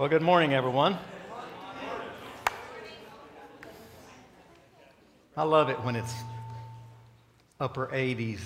Well, 0.00 0.08
good 0.08 0.22
morning, 0.22 0.54
everyone. 0.54 0.96
I 5.36 5.42
love 5.42 5.68
it 5.68 5.78
when 5.84 5.94
it's 5.94 6.14
upper 7.60 7.88
80s. 7.88 8.40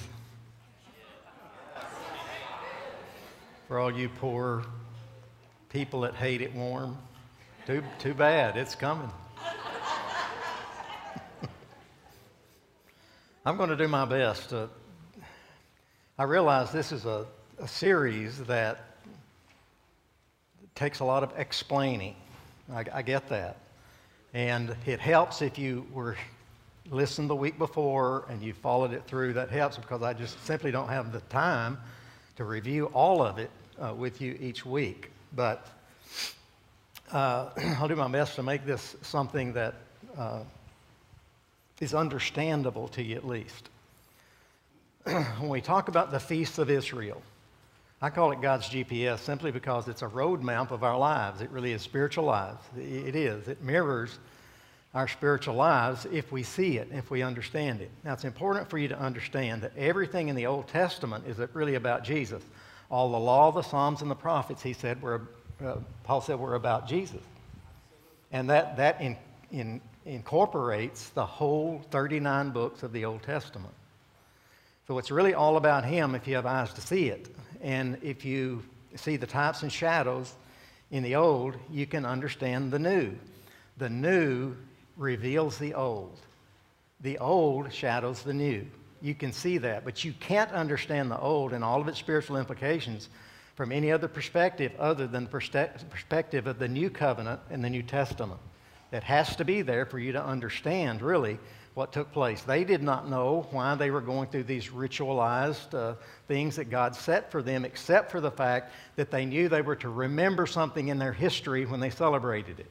For 3.69 3.79
all 3.79 3.93
you 3.93 4.09
poor 4.09 4.65
people 5.69 6.01
that 6.01 6.17
hate 6.17 6.43
it 6.43 6.53
warm, 6.57 6.99
too, 7.69 7.85
too 8.01 8.15
bad, 8.15 8.57
it's 8.57 8.75
coming. 8.75 9.13
I'm 13.47 13.57
going 13.57 13.71
to 13.71 13.77
do 13.77 13.87
my 13.87 14.07
best. 14.07 14.51
To, 14.51 14.69
I 16.19 16.25
realize 16.25 16.73
this 16.73 16.91
is 16.91 17.05
a, 17.05 17.27
a 17.61 17.69
series 17.69 18.43
that 18.47 18.94
takes 20.75 21.01
a 21.01 21.05
lot 21.05 21.23
of 21.23 21.33
explaining. 21.39 22.17
I, 22.73 22.85
I, 22.93 23.03
get 23.03 23.29
that. 23.29 23.59
And 24.33 24.75
it 24.87 24.99
helps 24.99 25.41
if 25.41 25.59
you 25.59 25.87
were 25.93 26.17
listened 26.91 27.31
the 27.31 27.37
week 27.37 27.59
before 27.59 28.27
and 28.29 28.43
you 28.43 28.53
followed 28.53 28.93
it 28.93 29.05
through. 29.07 29.35
That 29.35 29.51
helps 29.51 29.77
because 29.77 30.03
I 30.03 30.13
just 30.13 30.45
simply 30.45 30.71
don't 30.71 30.89
have 30.89 31.13
the 31.13 31.21
time 31.23 31.79
to 32.37 32.45
review 32.45 32.87
all 32.87 33.23
of 33.23 33.39
it 33.39 33.51
uh, 33.79 33.95
with 33.95 34.21
you 34.21 34.37
each 34.41 34.67
week. 34.67 35.11
But 35.37 35.67
uh, 37.13 37.51
I'll 37.79 37.89
do 37.89 37.97
my 37.97 38.09
best 38.09 38.35
to 38.37 38.43
make 38.43 38.67
this 38.67 38.97
something 39.03 39.53
that 39.53 39.75
uh, 40.19 40.41
is 41.81 41.95
understandable 41.95 42.89
to 42.89 43.03
you 43.03 43.15
at 43.15 43.27
least. 43.27 43.69
when 45.05 45.49
we 45.49 45.61
talk 45.61 45.89
about 45.89 46.11
the 46.11 46.21
feasts 46.21 46.59
of 46.59 46.69
Israel, 46.69 47.23
I 48.03 48.11
call 48.11 48.33
it 48.33 48.41
God's 48.41 48.69
GPS 48.69 49.21
simply 49.21 49.51
because 49.51 49.89
it's 49.89 50.03
a 50.03 50.09
roadmap 50.09 50.71
of 50.71 50.83
our 50.83 50.99
lives. 50.99 51.41
It 51.41 51.51
really 51.51 51.73
is 51.73 51.83
spiritual 51.83 52.25
lives. 52.25 52.63
It 52.77 53.17
is. 53.17 53.49
It 53.49 53.63
mirrors 53.63 54.19
our 54.95 55.09
spiritual 55.09 55.55
lives 55.55 56.07
if 56.13 56.31
we 56.31 56.43
see 56.43 56.77
it, 56.79 56.89
if 56.93 57.11
we 57.11 57.23
understand 57.23 57.81
it. 57.81 57.91
Now, 58.05 58.13
it's 58.13 58.25
important 58.25 58.71
for 58.71 58.79
you 58.79 58.89
to 58.89 58.99
understand 58.99 59.63
that 59.63 59.77
everything 59.77 60.29
in 60.29 60.37
the 60.37 60.47
Old 60.47 60.69
Testament 60.69 61.25
is 61.27 61.39
really 61.53 61.75
about 61.75 62.05
Jesus. 62.05 62.43
All 62.91 63.11
the 63.11 63.19
law, 63.19 63.51
the 63.51 63.63
Psalms, 63.63 64.03
and 64.03 64.11
the 64.11 64.15
prophets, 64.15 64.63
he 64.63 64.73
said, 64.73 65.03
were, 65.03 65.23
uh, 65.65 65.77
Paul 66.05 66.21
said, 66.21 66.39
were 66.39 66.55
about 66.55 66.87
Jesus. 66.87 67.23
And 68.31 68.49
that, 68.51 68.77
that 68.77 69.01
in, 69.01 69.17
in, 69.51 69.81
incorporates 70.05 71.09
the 71.11 71.27
whole 71.27 71.83
39 71.91 72.51
books 72.51 72.83
of 72.83 72.93
the 72.93 73.05
Old 73.05 73.23
Testament. 73.23 73.75
So 74.87 74.99
it's 74.99 75.11
really 75.11 75.35
all 75.35 75.57
about 75.57 75.85
him 75.85 76.15
if 76.15 76.29
you 76.29 76.37
have 76.37 76.47
eyes 76.47 76.73
to 76.75 76.81
see 76.81 77.09
it. 77.09 77.35
And 77.65 77.99
if 78.03 78.27
you 78.27 78.63
see 78.95 79.17
the 79.17 79.27
types 79.27 79.63
and 79.63 79.73
shadows 79.73 80.35
in 80.91 81.03
the 81.03 81.17
old, 81.17 81.57
you 81.71 81.87
can 81.87 82.05
understand 82.05 82.71
the 82.71 82.79
new. 82.79 83.13
The 83.79 83.89
new 83.89 84.55
reveals 84.99 85.59
the 85.59 85.75
old, 85.75 86.21
the 87.01 87.19
old 87.19 87.73
shadows 87.73 88.23
the 88.23 88.35
new. 88.35 88.67
You 89.01 89.15
can 89.15 89.33
see 89.33 89.59
that, 89.59 89.85
but 89.85 90.05
you 90.05 90.13
can't 90.21 90.53
understand 90.53 91.11
the 91.11 91.19
old 91.19 91.53
and 91.53 91.65
all 91.65 91.81
of 91.81 91.89
its 91.89 91.99
spiritual 91.99 92.37
implications 92.37 93.09
from 93.57 93.73
any 93.73 93.91
other 93.91 94.09
perspective 94.09 94.73
other 94.79 95.07
than 95.07 95.25
the 95.25 95.31
perspective 95.31 96.47
of 96.47 96.59
the 96.59 96.69
new 96.69 96.91
covenant 96.91 97.41
and 97.51 97.65
the 97.65 97.71
New 97.71 97.83
Testament. 97.83 98.41
That 98.91 99.05
has 99.05 99.35
to 99.37 99.45
be 99.45 99.63
there 99.63 99.87
for 99.87 99.99
you 99.99 100.13
to 100.13 100.25
understand, 100.25 101.03
really, 101.03 101.39
what 101.75 101.93
took 101.93 102.13
place. 102.13 102.43
They 102.43 102.63
did 102.63 102.83
not 102.83 103.11
know 103.11 103.47
why 103.51 103.75
they 103.75 103.91
were 103.91 104.01
going 104.01 104.29
through 104.29 104.45
these 104.45 104.69
ritualized 104.69 105.75
uh, 105.75 105.95
things 106.29 106.57
that 106.57 106.71
God 106.71 106.95
set 106.95 107.31
for 107.33 107.43
them, 107.43 107.65
except 107.65 108.13
for 108.13 108.21
the 108.21 108.31
fact 108.31 108.73
that 108.97 109.11
they 109.11 109.27
knew 109.27 109.49
they 109.49 109.63
were 109.63 109.77
to 109.77 109.89
remember 109.89 110.47
something 110.47 110.89
in 110.89 110.99
their 110.99 111.13
history 111.13 111.67
when 111.67 111.81
they 111.81 111.91
celebrated 111.91 112.61
it. 112.61 112.71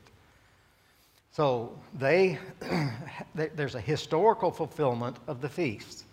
So 1.31 1.77
they, 1.93 2.39
there's 3.35 3.75
a 3.75 3.81
historical 3.81 4.51
fulfillment 4.51 5.17
of 5.27 5.41
the 5.41 5.49
feasts. 5.49 6.05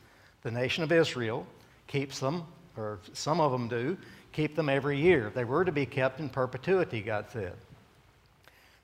The 0.42 0.50
nation 0.50 0.82
of 0.82 0.90
Israel 0.90 1.46
keeps 1.86 2.18
them, 2.18 2.44
or 2.76 2.98
some 3.12 3.40
of 3.40 3.52
them 3.52 3.68
do, 3.68 3.96
keep 4.32 4.56
them 4.56 4.68
every 4.68 4.98
year. 4.98 5.30
They 5.32 5.44
were 5.44 5.64
to 5.64 5.72
be 5.72 5.86
kept 5.86 6.18
in 6.18 6.28
perpetuity, 6.28 7.02
God 7.02 7.26
said. 7.30 7.52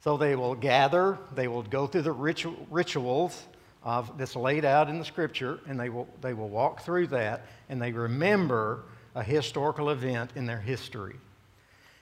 So 0.04 0.16
they 0.16 0.36
will 0.36 0.54
gather, 0.54 1.18
they 1.34 1.48
will 1.48 1.62
go 1.62 1.88
through 1.88 2.02
the 2.02 2.12
rituals 2.12 3.42
of, 3.86 4.18
that's 4.18 4.34
laid 4.34 4.64
out 4.64 4.88
in 4.88 4.98
the 4.98 5.04
scripture, 5.04 5.60
and 5.68 5.78
they 5.78 5.88
will, 5.88 6.08
they 6.20 6.34
will 6.34 6.48
walk 6.48 6.82
through 6.82 7.06
that, 7.06 7.46
and 7.68 7.80
they 7.80 7.92
remember 7.92 8.82
a 9.14 9.22
historical 9.22 9.90
event 9.90 10.32
in 10.34 10.44
their 10.44 10.58
history. 10.58 11.14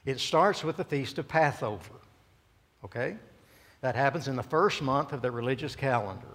It 0.06 0.19
starts 0.19 0.65
with 0.65 0.78
the 0.78 0.84
Feast 0.84 1.19
of 1.19 1.28
Passover, 1.28 1.93
okay? 2.87 3.17
That 3.83 3.95
happens 3.95 4.28
in 4.28 4.34
the 4.34 4.43
first 4.43 4.81
month 4.81 5.12
of 5.12 5.21
the 5.21 5.31
religious 5.31 5.77
calendar. 5.77 6.27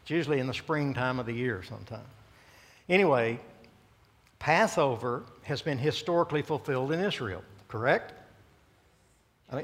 It's 0.00 0.10
usually 0.10 0.38
in 0.38 0.46
the 0.46 0.54
springtime 0.54 1.18
of 1.18 1.26
the 1.26 1.34
year 1.34 1.62
sometime. 1.62 2.00
Anyway, 2.88 3.38
Passover 4.38 5.22
has 5.42 5.60
been 5.60 5.76
historically 5.76 6.40
fulfilled 6.40 6.92
in 6.92 7.00
Israel, 7.00 7.44
correct? 7.68 8.14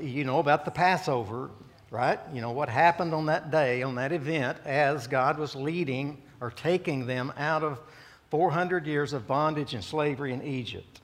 You 0.02 0.24
know 0.24 0.38
about 0.38 0.66
the 0.66 0.70
Passover 0.70 1.48
right? 1.90 2.18
You 2.32 2.40
know, 2.40 2.50
what 2.50 2.68
happened 2.68 3.14
on 3.14 3.26
that 3.26 3.50
day, 3.50 3.82
on 3.82 3.94
that 3.96 4.12
event, 4.12 4.58
as 4.64 5.06
God 5.06 5.38
was 5.38 5.54
leading 5.54 6.22
or 6.40 6.50
taking 6.50 7.06
them 7.06 7.32
out 7.36 7.62
of 7.62 7.80
400 8.30 8.86
years 8.86 9.12
of 9.12 9.26
bondage 9.26 9.74
and 9.74 9.82
slavery 9.82 10.32
in 10.32 10.42
Egypt. 10.42 11.00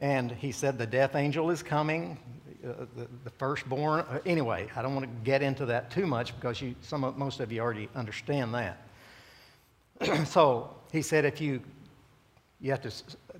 And 0.00 0.30
he 0.32 0.52
said, 0.52 0.78
The 0.78 0.86
death 0.86 1.14
angel 1.14 1.50
is 1.50 1.62
coming, 1.62 2.18
uh, 2.66 2.86
the, 3.24 3.30
firstborn. 3.30 4.00
Uh, 4.00 4.18
anyway, 4.26 4.68
I 4.74 4.82
don't 4.82 4.94
want 4.94 5.06
to 5.06 5.24
get 5.24 5.42
into 5.42 5.66
that 5.66 5.90
too 5.90 6.06
much 6.06 6.34
because 6.34 6.60
you, 6.60 6.74
some 6.80 7.04
of, 7.04 7.16
most 7.16 7.40
of 7.40 7.52
you 7.52 7.60
already 7.60 7.88
understand 7.94 8.54
that. 8.54 8.80
so 10.26 10.74
he 10.92 11.02
said, 11.02 11.24
if 11.24 11.40
you, 11.40 11.60
you 12.60 12.70
have 12.70 12.82
to, 12.82 12.88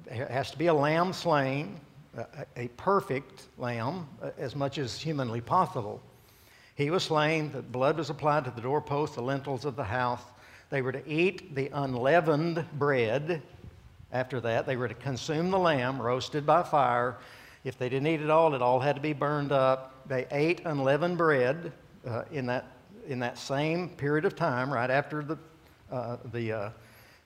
it 0.07 0.31
has 0.31 0.51
to 0.53 0.59
be 0.59 0.69
a 0.69 0.75
lamb 0.75 1.13
slain, 1.13 1.81
a, 2.17 2.27
a 2.57 2.69
perfect 2.77 3.49
lamb, 3.59 4.07
uh, 4.23 4.31
as 4.39 4.55
much 4.55 4.79
as 4.79 5.01
humanly 5.01 5.41
possible. 5.41 6.01
He 6.75 6.91
was 6.91 7.05
slain, 7.05 7.53
the 7.53 7.62
blood 7.62 7.97
was 7.97 8.11
applied 8.11 8.45
to 8.45 8.51
the 8.51 8.61
doorpost, 8.61 9.15
the 9.15 9.23
lintels 9.23 9.65
of 9.65 9.77
the 9.77 9.85
house. 9.85 10.23
They 10.71 10.83
were 10.83 10.93
to 10.93 11.09
eat 11.09 11.55
the 11.55 11.71
unleavened 11.73 12.65
bread. 12.79 13.43
After 14.11 14.41
that, 14.41 14.67
they 14.67 14.77
were 14.77 14.89
to 14.89 14.95
consume 14.95 15.51
the 15.51 15.59
lamb 15.59 16.03
roasted 16.03 16.45
by 16.45 16.65
fire. 16.65 17.17
If 17.62 17.79
they 17.79 17.89
didn't 17.89 18.09
eat 18.09 18.21
it 18.21 18.31
all, 18.31 18.55
it 18.55 18.62
all 18.62 18.81
had 18.81 18.97
to 18.97 19.01
be 19.01 19.12
burned 19.12 19.53
up. 19.53 20.09
They 20.09 20.27
ate 20.33 20.62
unleavened 20.65 21.17
bread 21.17 21.73
uh, 22.07 22.25
in, 22.33 22.47
that, 22.47 22.67
in 23.06 23.21
that 23.21 23.39
same 23.39 23.91
period 23.91 24.25
of 24.25 24.35
time, 24.35 24.73
right 24.73 24.91
after 24.91 25.23
the, 25.23 25.39
uh, 25.93 26.17
the 26.33 26.53
uh, 26.53 26.71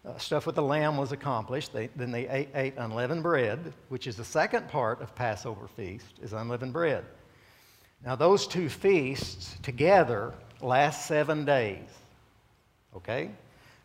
uh 0.06 0.18
stuff 0.18 0.46
with 0.46 0.56
the 0.56 0.62
lamb 0.62 0.98
was 0.98 1.12
accomplished. 1.12 1.72
They, 1.72 1.88
then 1.96 2.10
they 2.10 2.28
ate, 2.28 2.50
ate 2.54 2.74
unleavened 2.76 3.22
bread, 3.22 3.72
which 3.88 4.06
is 4.06 4.16
the 4.16 4.24
second 4.24 4.68
part 4.68 5.00
of 5.00 5.14
Passover 5.14 5.68
feast, 5.68 6.18
is 6.22 6.34
unleavened 6.34 6.74
bread. 6.74 7.04
Now, 8.04 8.14
those 8.16 8.46
two 8.46 8.68
feasts 8.68 9.56
together 9.62 10.32
last 10.60 11.06
seven 11.06 11.44
days. 11.44 11.88
Okay? 12.96 13.30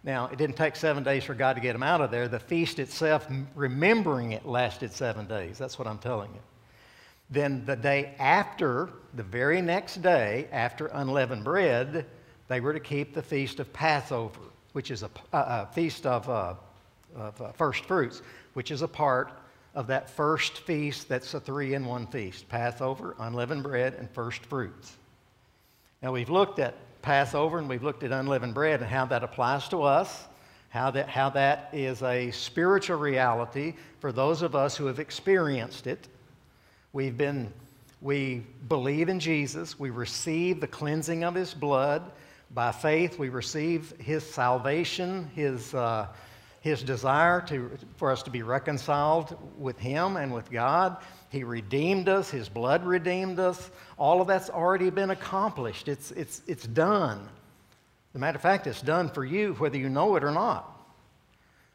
Now, 0.04 0.28
it 0.28 0.38
didn't 0.38 0.58
take 0.58 0.76
seven 0.76 1.04
days 1.04 1.24
for 1.24 1.34
God 1.34 1.54
to 1.54 1.62
get 1.62 1.74
them 1.74 1.84
out 1.84 2.02
of 2.02 2.12
there. 2.12 2.28
The 2.28 2.40
feast 2.40 2.80
itself, 2.80 3.28
remembering 3.56 4.34
it, 4.34 4.46
lasted 4.46 4.92
seven 4.92 5.26
days. 5.26 5.58
That's 5.58 5.80
what 5.80 5.88
I'm 5.88 5.98
telling 5.98 6.32
you. 6.34 6.42
Then, 7.30 7.64
the 7.66 7.76
day 7.76 8.14
after, 8.20 8.90
the 9.14 9.24
very 9.24 9.62
next 9.62 10.02
day, 10.02 10.48
after 10.52 10.88
unleavened 10.88 11.44
bread, 11.44 12.06
they 12.50 12.60
were 12.60 12.74
to 12.74 12.80
keep 12.80 13.14
the 13.14 13.22
feast 13.22 13.60
of 13.60 13.72
Passover, 13.72 14.42
which 14.74 14.92
is 14.92 15.04
a, 15.04 15.10
a 15.32 15.66
feast 15.68 16.06
of, 16.06 16.30
uh, 16.30 16.54
of 17.16 17.42
uh, 17.42 17.52
first 17.54 17.86
fruits, 17.86 18.22
which 18.54 18.72
is 18.72 18.82
a 18.82 18.88
part 18.88 19.32
of 19.76 19.88
that 19.88 20.10
first 20.10 20.60
feast 20.60 21.10
that's 21.10 21.34
a 21.34 21.40
three 21.40 21.74
in 21.74 21.86
one 21.86 22.08
feast 22.08 22.48
Passover, 22.50 23.16
unleavened 23.20 23.64
bread, 23.64 23.96
and 23.96 24.10
first 24.12 24.46
fruits. 24.46 24.98
Now, 26.02 26.12
we've 26.12 26.30
looked 26.30 26.60
at 26.60 26.76
Passover 27.02 27.60
and 27.60 27.68
we've 27.68 27.84
looked 27.84 28.04
at 28.04 28.12
unleavened 28.12 28.54
bread 28.54 28.82
and 28.82 28.90
how 28.90 29.06
that 29.06 29.24
applies 29.24 29.68
to 29.70 29.84
us, 29.84 30.28
how 30.70 30.92
that, 30.92 31.10
how 31.10 31.30
that 31.32 31.70
is 31.74 32.04
a 32.04 32.30
spiritual 32.32 32.98
reality 32.98 33.74
for 34.00 34.12
those 34.12 34.42
of 34.42 34.56
us 34.56 34.76
who 34.76 34.86
have 34.86 35.00
experienced 35.00 35.88
it. 35.88 36.08
We've 36.92 37.18
been, 37.18 37.52
we 38.02 38.44
believe 38.68 39.10
in 39.10 39.20
Jesus, 39.20 39.80
we 39.80 39.90
receive 39.90 40.62
the 40.62 40.68
cleansing 40.68 41.24
of 41.24 41.36
his 41.36 41.54
blood. 41.54 42.12
By 42.52 42.72
faith, 42.72 43.18
we 43.18 43.30
receive 43.30 43.94
his 44.00 44.24
salvation, 44.24 45.32
his. 45.34 45.74
Uh, 45.74 46.08
his 46.64 46.82
desire 46.82 47.42
to, 47.42 47.70
for 47.98 48.10
us 48.10 48.24
to 48.24 48.30
be 48.30 48.42
reconciled 48.42 49.38
with 49.58 49.78
him 49.78 50.16
and 50.16 50.34
with 50.34 50.50
God. 50.50 50.96
He 51.28 51.44
redeemed 51.44 52.08
us, 52.08 52.30
his 52.30 52.48
blood 52.48 52.86
redeemed 52.86 53.38
us. 53.38 53.70
All 53.98 54.22
of 54.22 54.28
that's 54.28 54.50
already 54.50 54.90
been 54.90 55.10
accomplished. 55.10 55.90
It's, 55.90 56.12
it's, 56.12 56.42
it's 56.48 56.66
done. 56.66 57.20
As 57.20 58.16
a 58.16 58.20
matter 58.20 58.38
of 58.38 58.42
fact, 58.42 58.66
it's 58.66 58.82
done 58.82 59.10
for 59.10 59.26
you 59.26 59.56
whether 59.56 59.78
you 59.78 59.90
know 59.90 60.16
it 60.16 60.24
or 60.24 60.32
not. 60.32 60.70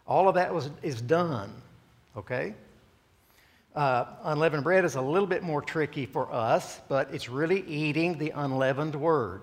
All 0.06 0.26
of 0.26 0.37
that 0.37 0.55
was, 0.55 0.70
is 0.82 1.02
done, 1.02 1.52
okay? 2.17 2.55
Uh, 3.76 4.06
unleavened 4.23 4.64
bread 4.64 4.87
is 4.87 4.94
a 4.94 5.02
little 5.02 5.29
bit 5.29 5.43
more 5.43 5.61
tricky 5.61 6.06
for 6.06 6.32
us, 6.32 6.81
but 6.88 7.12
it's 7.12 7.29
really 7.29 7.61
eating 7.67 8.17
the 8.17 8.31
unleavened 8.31 8.94
word. 8.94 9.43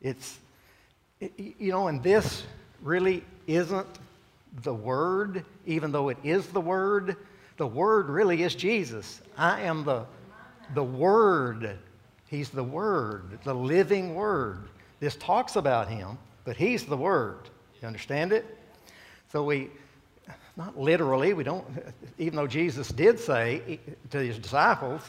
It's, 0.00 0.38
it, 1.20 1.34
you 1.36 1.70
know, 1.70 1.88
and 1.88 2.02
this 2.02 2.44
really 2.80 3.24
isn't 3.46 3.86
the 4.62 4.74
word, 4.74 5.44
even 5.66 5.92
though 5.92 6.08
it 6.08 6.18
is 6.24 6.46
the 6.48 6.60
word. 6.60 7.16
The 7.56 7.66
word 7.66 8.08
really 8.08 8.42
is 8.42 8.54
Jesus. 8.54 9.20
I 9.36 9.62
am 9.62 9.84
the, 9.84 10.06
the 10.74 10.84
word. 10.84 11.78
He's 12.26 12.50
the 12.50 12.64
word, 12.64 13.38
the 13.44 13.54
living 13.54 14.14
word. 14.14 14.68
This 15.00 15.16
talks 15.16 15.56
about 15.56 15.88
him, 15.88 16.18
but 16.44 16.56
he's 16.56 16.84
the 16.84 16.96
word. 16.96 17.48
You 17.80 17.86
understand 17.88 18.32
it? 18.32 18.44
So 19.32 19.44
we, 19.44 19.70
not 20.56 20.78
literally, 20.78 21.32
we 21.32 21.44
don't, 21.44 21.64
even 22.18 22.36
though 22.36 22.46
Jesus 22.46 22.88
did 22.88 23.18
say 23.18 23.80
to 24.10 24.18
his 24.18 24.38
disciples, 24.38 25.02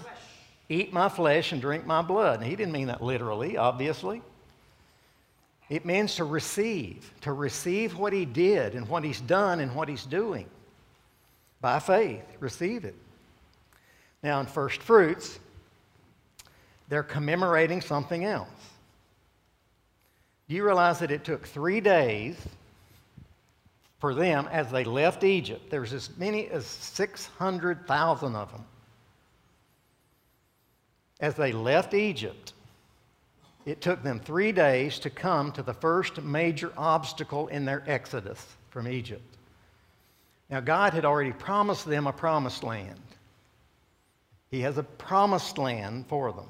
eat 0.69 0.93
my 0.93 1.09
flesh 1.09 1.51
and 1.51 1.61
drink 1.61 1.85
my 1.85 2.01
blood. 2.01 2.39
And 2.39 2.49
he 2.49 2.55
didn't 2.55 2.73
mean 2.73 2.87
that 2.87 3.01
literally, 3.01 3.57
obviously. 3.57 4.21
It 5.69 5.85
means 5.85 6.15
to 6.15 6.23
receive, 6.23 7.11
to 7.21 7.31
receive 7.31 7.97
what 7.97 8.11
he 8.11 8.25
did 8.25 8.73
and 8.73 8.87
what 8.89 9.03
he's 9.03 9.21
done 9.21 9.59
and 9.59 9.75
what 9.75 9.87
he's 9.87 10.05
doing. 10.05 10.47
By 11.61 11.79
faith, 11.79 12.25
receive 12.39 12.85
it. 12.85 12.95
Now, 14.23 14.39
in 14.39 14.45
first 14.47 14.81
fruits, 14.81 15.39
they're 16.87 17.03
commemorating 17.03 17.81
something 17.81 18.25
else. 18.25 18.49
Do 20.47 20.55
you 20.55 20.65
realize 20.65 20.99
that 20.99 21.11
it 21.11 21.23
took 21.23 21.45
three 21.45 21.79
days 21.79 22.35
for 23.99 24.13
them 24.13 24.47
as 24.51 24.71
they 24.71 24.83
left 24.83 25.23
Egypt. 25.23 25.69
There 25.69 25.81
was 25.81 25.93
as 25.93 26.09
many 26.17 26.47
as 26.47 26.65
600,000 26.65 28.35
of 28.35 28.51
them. 28.51 28.65
As 31.19 31.35
they 31.35 31.51
left 31.51 31.93
Egypt, 31.93 32.53
it 33.69 33.81
took 33.81 34.03
them 34.03 34.19
three 34.19 34.51
days 34.51 34.99
to 34.99 35.09
come 35.09 35.51
to 35.53 35.63
the 35.63 35.73
first 35.73 36.21
major 36.21 36.71
obstacle 36.77 37.47
in 37.47 37.65
their 37.65 37.83
exodus 37.87 38.45
from 38.69 38.87
Egypt. 38.87 39.37
Now, 40.49 40.59
God 40.59 40.93
had 40.93 41.05
already 41.05 41.31
promised 41.31 41.85
them 41.85 42.07
a 42.07 42.13
promised 42.13 42.63
land. 42.63 42.99
He 44.49 44.61
has 44.61 44.77
a 44.77 44.83
promised 44.83 45.57
land 45.57 46.07
for 46.07 46.31
them. 46.31 46.47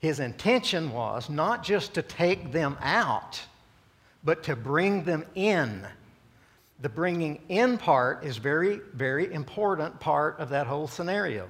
His 0.00 0.20
intention 0.20 0.92
was 0.92 1.30
not 1.30 1.62
just 1.62 1.94
to 1.94 2.02
take 2.02 2.52
them 2.52 2.76
out, 2.80 3.40
but 4.22 4.42
to 4.44 4.56
bring 4.56 5.04
them 5.04 5.24
in 5.34 5.86
the 6.80 6.88
bringing 6.88 7.40
in 7.48 7.76
part 7.76 8.24
is 8.24 8.38
very, 8.38 8.80
very 8.94 9.32
important 9.32 10.00
part 10.00 10.38
of 10.38 10.48
that 10.48 10.66
whole 10.66 10.88
scenario. 10.88 11.46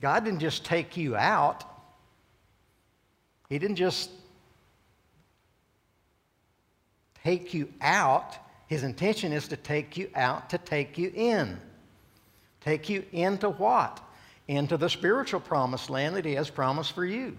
God 0.00 0.24
didn't 0.24 0.40
just 0.40 0.64
take 0.64 0.96
you 0.96 1.16
out. 1.16 1.64
He 3.48 3.58
didn't 3.58 3.76
just 3.76 4.10
take 7.22 7.54
you 7.54 7.72
out. 7.80 8.36
His 8.66 8.82
intention 8.82 9.32
is 9.32 9.48
to 9.48 9.56
take 9.56 9.96
you 9.96 10.10
out, 10.14 10.50
to 10.50 10.58
take 10.58 10.98
you 10.98 11.12
in. 11.14 11.58
Take 12.60 12.88
you 12.88 13.04
into 13.12 13.50
what? 13.50 14.00
Into 14.48 14.76
the 14.76 14.88
spiritual 14.88 15.40
promised 15.40 15.90
land 15.90 16.16
that 16.16 16.24
He 16.24 16.34
has 16.34 16.50
promised 16.50 16.92
for 16.92 17.04
you. 17.04 17.36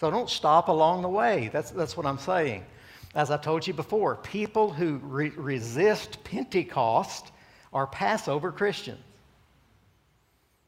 So 0.00 0.10
don't 0.10 0.28
stop 0.28 0.68
along 0.68 1.02
the 1.02 1.08
way. 1.08 1.50
That's, 1.52 1.70
that's 1.70 1.96
what 1.96 2.06
I'm 2.06 2.18
saying. 2.18 2.64
As 3.14 3.30
I 3.30 3.38
told 3.38 3.66
you 3.66 3.72
before, 3.72 4.16
people 4.16 4.70
who 4.70 4.96
re- 5.02 5.30
resist 5.30 6.22
Pentecost 6.24 7.32
are 7.72 7.86
Passover 7.86 8.52
Christians. 8.52 9.00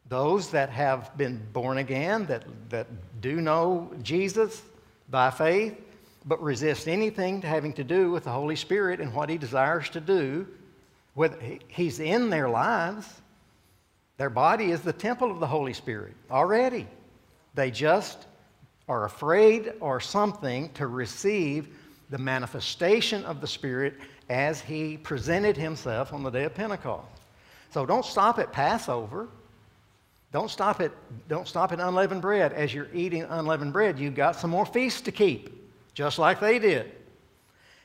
Those 0.09 0.51
that 0.51 0.71
have 0.71 1.17
been 1.17 1.47
born 1.53 1.79
again, 1.79 2.27
that, 2.27 2.45
that 2.71 2.87
do 3.21 3.41
know 3.41 3.91
Jesus 4.03 4.63
by 5.11 5.31
faith, 5.31 5.77
but 6.25 6.43
resist 6.43 6.89
anything 6.89 7.43
having 7.43 7.73
to 7.75 7.85
do 7.85 8.11
with 8.11 8.25
the 8.25 8.31
Holy 8.31 8.57
Spirit 8.57 9.01
and 9.01 9.13
what 9.13 9.29
He 9.29 9.39
desires 9.39 9.89
to 9.91 10.01
do, 10.01 10.47
with, 11.15 11.39
He's 11.69 12.01
in 12.01 12.31
their 12.31 12.49
lives. 12.49 13.07
Their 14.17 14.31
body 14.31 14.71
is 14.71 14.81
the 14.81 14.93
temple 14.93 15.31
of 15.31 15.41
the 15.41 15.47
Holy 15.47 15.73
Spirit 15.73 16.15
already. 16.31 16.87
They 17.55 17.71
just 17.71 18.27
are 18.89 19.05
afraid 19.05 19.73
or 19.81 20.01
something 20.01 20.73
to 20.73 20.87
receive 20.87 21.69
the 22.11 22.19
manifestation 22.19 23.25
of 23.25 23.41
the 23.41 23.47
Spirit 23.47 23.95
as 24.29 24.61
he 24.61 24.97
presented 24.97 25.57
himself 25.57 26.13
on 26.13 26.23
the 26.23 26.31
day 26.31 26.45
of 26.45 26.55
Pentecost. 26.55 27.07
So 27.71 27.85
don't 27.85 28.05
stop 28.05 28.39
at 28.39 28.53
Passover. 28.53 29.29
Don't 30.33 30.51
stop 30.51 30.81
at, 30.81 30.93
don't 31.29 31.49
stop 31.49 31.73
at 31.73 31.81
unleavened 31.81 32.23
bread. 32.23 32.53
As 32.53 32.75
you're 32.75 32.89
eating 32.93 33.23
unleavened 33.23 33.73
bread, 33.73 33.99
you've 33.99 34.15
got 34.15 34.37
some 34.37 34.51
more 34.51 34.67
feasts 34.67 35.01
to 35.03 35.13
keep, 35.13 35.71
just 35.95 36.19
like 36.19 36.39
they 36.39 36.59
did. 36.59 36.93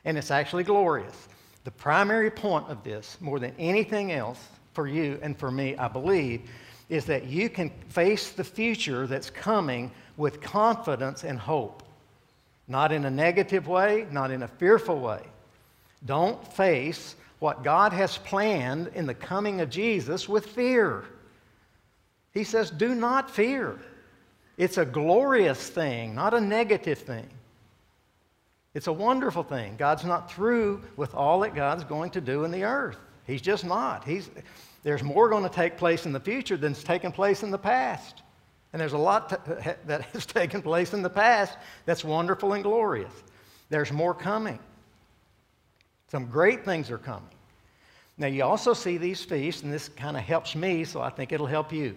And 0.04 0.18
it's 0.18 0.31
actually 0.31 0.63
glorious. 0.63 1.30
The 1.63 1.72
primary 1.72 2.30
point 2.30 2.68
of 2.68 2.84
this, 2.84 3.18
more 3.22 3.40
than 3.40 3.56
anything 3.57 4.12
else 4.12 4.40
for 4.74 4.88
you 4.88 5.18
and 5.22 5.38
for 5.38 5.50
me, 5.50 5.78
I 5.78 5.88
believe, 5.88 6.42
is 6.90 7.06
that 7.06 7.28
you 7.28 7.50
can 7.50 7.69
face 7.88 8.31
the 8.31 8.44
future 8.44 9.07
that's 9.07 9.30
coming 9.30 9.89
with 10.18 10.42
confidence 10.42 11.24
and 11.24 11.39
hope. 11.39 11.84
Not 12.68 12.92
in 12.92 13.06
a 13.06 13.12
negative 13.12 13.68
way, 13.68 14.06
not 14.12 14.31
in 14.31 14.44
a 14.44 14.48
fearful 14.48 15.00
way. 15.00 15.22
Don't 16.06 16.46
face 16.54 17.16
what 17.39 17.63
God 17.63 17.94
has 17.94 18.18
planned 18.18 18.92
in 18.96 19.06
the 19.06 19.13
coming 19.13 19.62
of 19.62 19.69
Jesus 19.69 20.28
with 20.28 20.46
fear. 20.48 21.06
He 22.34 22.44
says, 22.44 22.72
Do 22.72 22.96
not 22.96 23.30
fear. 23.30 23.80
It's 24.58 24.78
a 24.78 24.86
glorious 24.86 25.70
thing, 25.70 26.16
not 26.16 26.34
a 26.34 26.42
negative 26.42 27.00
thing. 27.00 27.28
It's 28.74 28.88
a 28.88 28.94
wonderful 28.94 29.44
thing. 29.44 29.76
God's 29.78 30.04
not 30.04 30.32
through 30.32 30.82
with 30.96 31.14
all 31.14 31.42
that 31.42 31.56
God's 31.56 31.84
going 31.84 32.12
to 32.12 32.22
do 32.22 32.44
in 32.44 32.52
the 32.52 32.64
earth. 32.64 32.98
He's 33.26 33.42
just 33.42 33.66
not. 33.66 34.04
He's, 34.04 34.30
there's 34.82 35.04
more 35.04 35.30
going 35.30 35.44
to 35.44 35.50
take 35.50 35.78
place 35.78 36.06
in 36.06 36.12
the 36.12 36.20
future 36.20 36.58
than's 36.58 36.84
taken 36.84 37.12
place 37.12 37.44
in 37.44 37.52
the 37.52 37.58
past. 37.58 38.24
And 38.72 38.82
there's 38.82 38.94
a 38.94 38.98
lot 38.98 39.30
to, 39.30 39.78
that 39.86 40.02
has 40.06 40.26
taken 40.26 40.62
place 40.62 40.94
in 40.94 41.04
the 41.04 41.10
past 41.10 41.58
that's 41.86 42.04
wonderful 42.04 42.54
and 42.54 42.64
glorious. 42.64 43.14
There's 43.70 43.92
more 43.92 44.14
coming. 44.14 44.60
Some 46.10 46.26
great 46.26 46.66
things 46.66 46.92
are 46.92 46.98
coming. 46.98 47.30
Now, 48.18 48.28
you 48.28 48.44
also 48.44 48.74
see 48.74 48.98
these 48.98 49.24
feasts, 49.24 49.64
and 49.64 49.74
this 49.74 49.90
kind 49.90 50.16
of 50.16 50.22
helps 50.22 50.56
me, 50.56 50.84
so 50.84 51.02
I 51.02 51.10
think 51.10 51.32
it'll 51.32 51.48
help 51.48 51.74
you. 51.74 51.96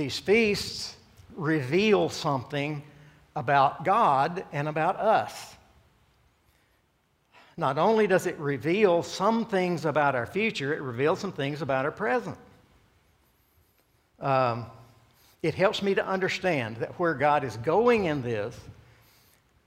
These 0.00 0.18
feasts 0.18 0.96
reveal 1.36 2.08
something 2.08 2.82
about 3.36 3.84
God 3.84 4.46
and 4.50 4.66
about 4.66 4.96
us. 4.96 5.54
Not 7.58 7.76
only 7.76 8.06
does 8.06 8.24
it 8.24 8.38
reveal 8.38 9.02
some 9.02 9.44
things 9.44 9.84
about 9.84 10.14
our 10.14 10.24
future, 10.24 10.72
it 10.72 10.80
reveals 10.80 11.20
some 11.20 11.32
things 11.32 11.60
about 11.60 11.84
our 11.84 11.90
present. 11.90 12.38
Um, 14.20 14.64
it 15.42 15.54
helps 15.54 15.82
me 15.82 15.94
to 15.94 16.06
understand 16.06 16.78
that 16.78 16.98
where 16.98 17.12
God 17.12 17.44
is 17.44 17.58
going 17.58 18.06
in 18.06 18.22
this 18.22 18.58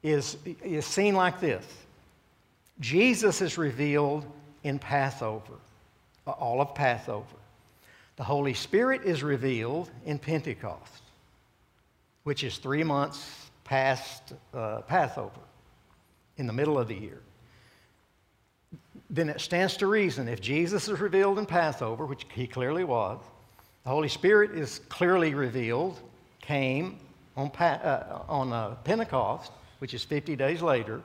is, 0.02 0.36
is 0.64 0.84
seen 0.84 1.14
like 1.14 1.42
this 1.42 1.64
Jesus 2.80 3.40
is 3.40 3.60
revealed 3.60 4.26
in 4.64 4.80
Passover, 4.80 5.54
all 6.26 6.60
of 6.60 6.74
Passover. 6.74 7.36
The 8.16 8.24
Holy 8.24 8.54
Spirit 8.54 9.04
is 9.04 9.24
revealed 9.24 9.90
in 10.06 10.20
Pentecost, 10.20 11.02
which 12.24 12.44
is 12.44 12.58
three 12.58 12.84
months 12.84 13.50
past 13.64 14.34
uh, 14.54 14.82
Passover, 14.82 15.40
in 16.38 16.46
the 16.46 16.54
middle 16.54 16.78
of 16.78 16.88
the 16.88 16.96
year. 16.96 17.22
Then 19.10 19.30
it 19.30 19.42
stands 19.42 19.78
to 19.78 19.88
reason 19.88 20.28
if 20.28 20.42
Jesus 20.42 20.88
is 20.88 21.00
revealed 21.00 21.40
in 21.40 21.46
Passover, 21.46 22.06
which 22.06 22.26
he 22.34 22.46
clearly 22.46 22.84
was, 22.84 23.20
the 23.84 23.90
Holy 23.90 24.10
Spirit 24.10 24.52
is 24.52 24.80
clearly 24.90 25.34
revealed, 25.34 26.00
came 26.42 27.00
on, 27.36 27.48
uh, 27.50 28.24
on 28.30 28.54
uh, 28.54 28.76
Pentecost, 28.84 29.52
which 29.80 29.94
is 29.94 30.04
50 30.04 30.36
days 30.36 30.62
later. 30.62 31.02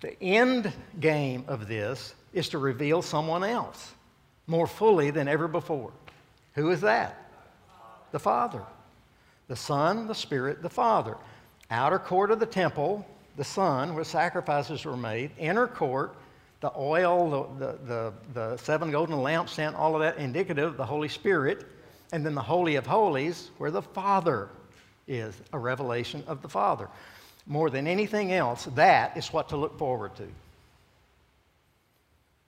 The 0.00 0.20
end 0.22 0.72
game 1.00 1.44
of 1.48 1.66
this 1.66 2.14
is 2.32 2.48
to 2.50 2.58
reveal 2.58 3.02
someone 3.02 3.42
else 3.42 3.94
more 4.48 4.66
fully 4.66 5.10
than 5.10 5.28
ever 5.28 5.46
before. 5.46 5.92
Who 6.54 6.70
is 6.70 6.80
that? 6.80 7.30
The 8.10 8.18
Father. 8.18 8.62
The 9.46 9.54
Son, 9.54 10.08
the 10.08 10.14
Spirit, 10.14 10.62
the 10.62 10.68
Father. 10.68 11.16
Outer 11.70 11.98
court 11.98 12.30
of 12.30 12.40
the 12.40 12.46
temple, 12.46 13.06
the 13.36 13.44
Son, 13.44 13.94
where 13.94 14.04
sacrifices 14.04 14.84
were 14.84 14.96
made. 14.96 15.30
Inner 15.38 15.68
court, 15.68 16.16
the 16.60 16.72
oil, 16.76 17.48
the, 17.58 17.66
the, 17.66 17.78
the, 17.84 18.12
the 18.34 18.56
seven 18.56 18.90
golden 18.90 19.16
lampstand, 19.16 19.78
all 19.78 19.94
of 19.94 20.00
that 20.00 20.16
indicative 20.16 20.70
of 20.70 20.76
the 20.76 20.84
Holy 20.84 21.08
Spirit. 21.08 21.66
And 22.12 22.24
then 22.24 22.34
the 22.34 22.42
Holy 22.42 22.76
of 22.76 22.86
Holies, 22.86 23.50
where 23.58 23.70
the 23.70 23.82
Father 23.82 24.48
is, 25.06 25.40
a 25.52 25.58
revelation 25.58 26.24
of 26.26 26.40
the 26.40 26.48
Father. 26.48 26.88
More 27.46 27.68
than 27.70 27.86
anything 27.86 28.32
else, 28.32 28.64
that 28.74 29.16
is 29.16 29.32
what 29.32 29.50
to 29.50 29.56
look 29.56 29.78
forward 29.78 30.16
to. 30.16 30.26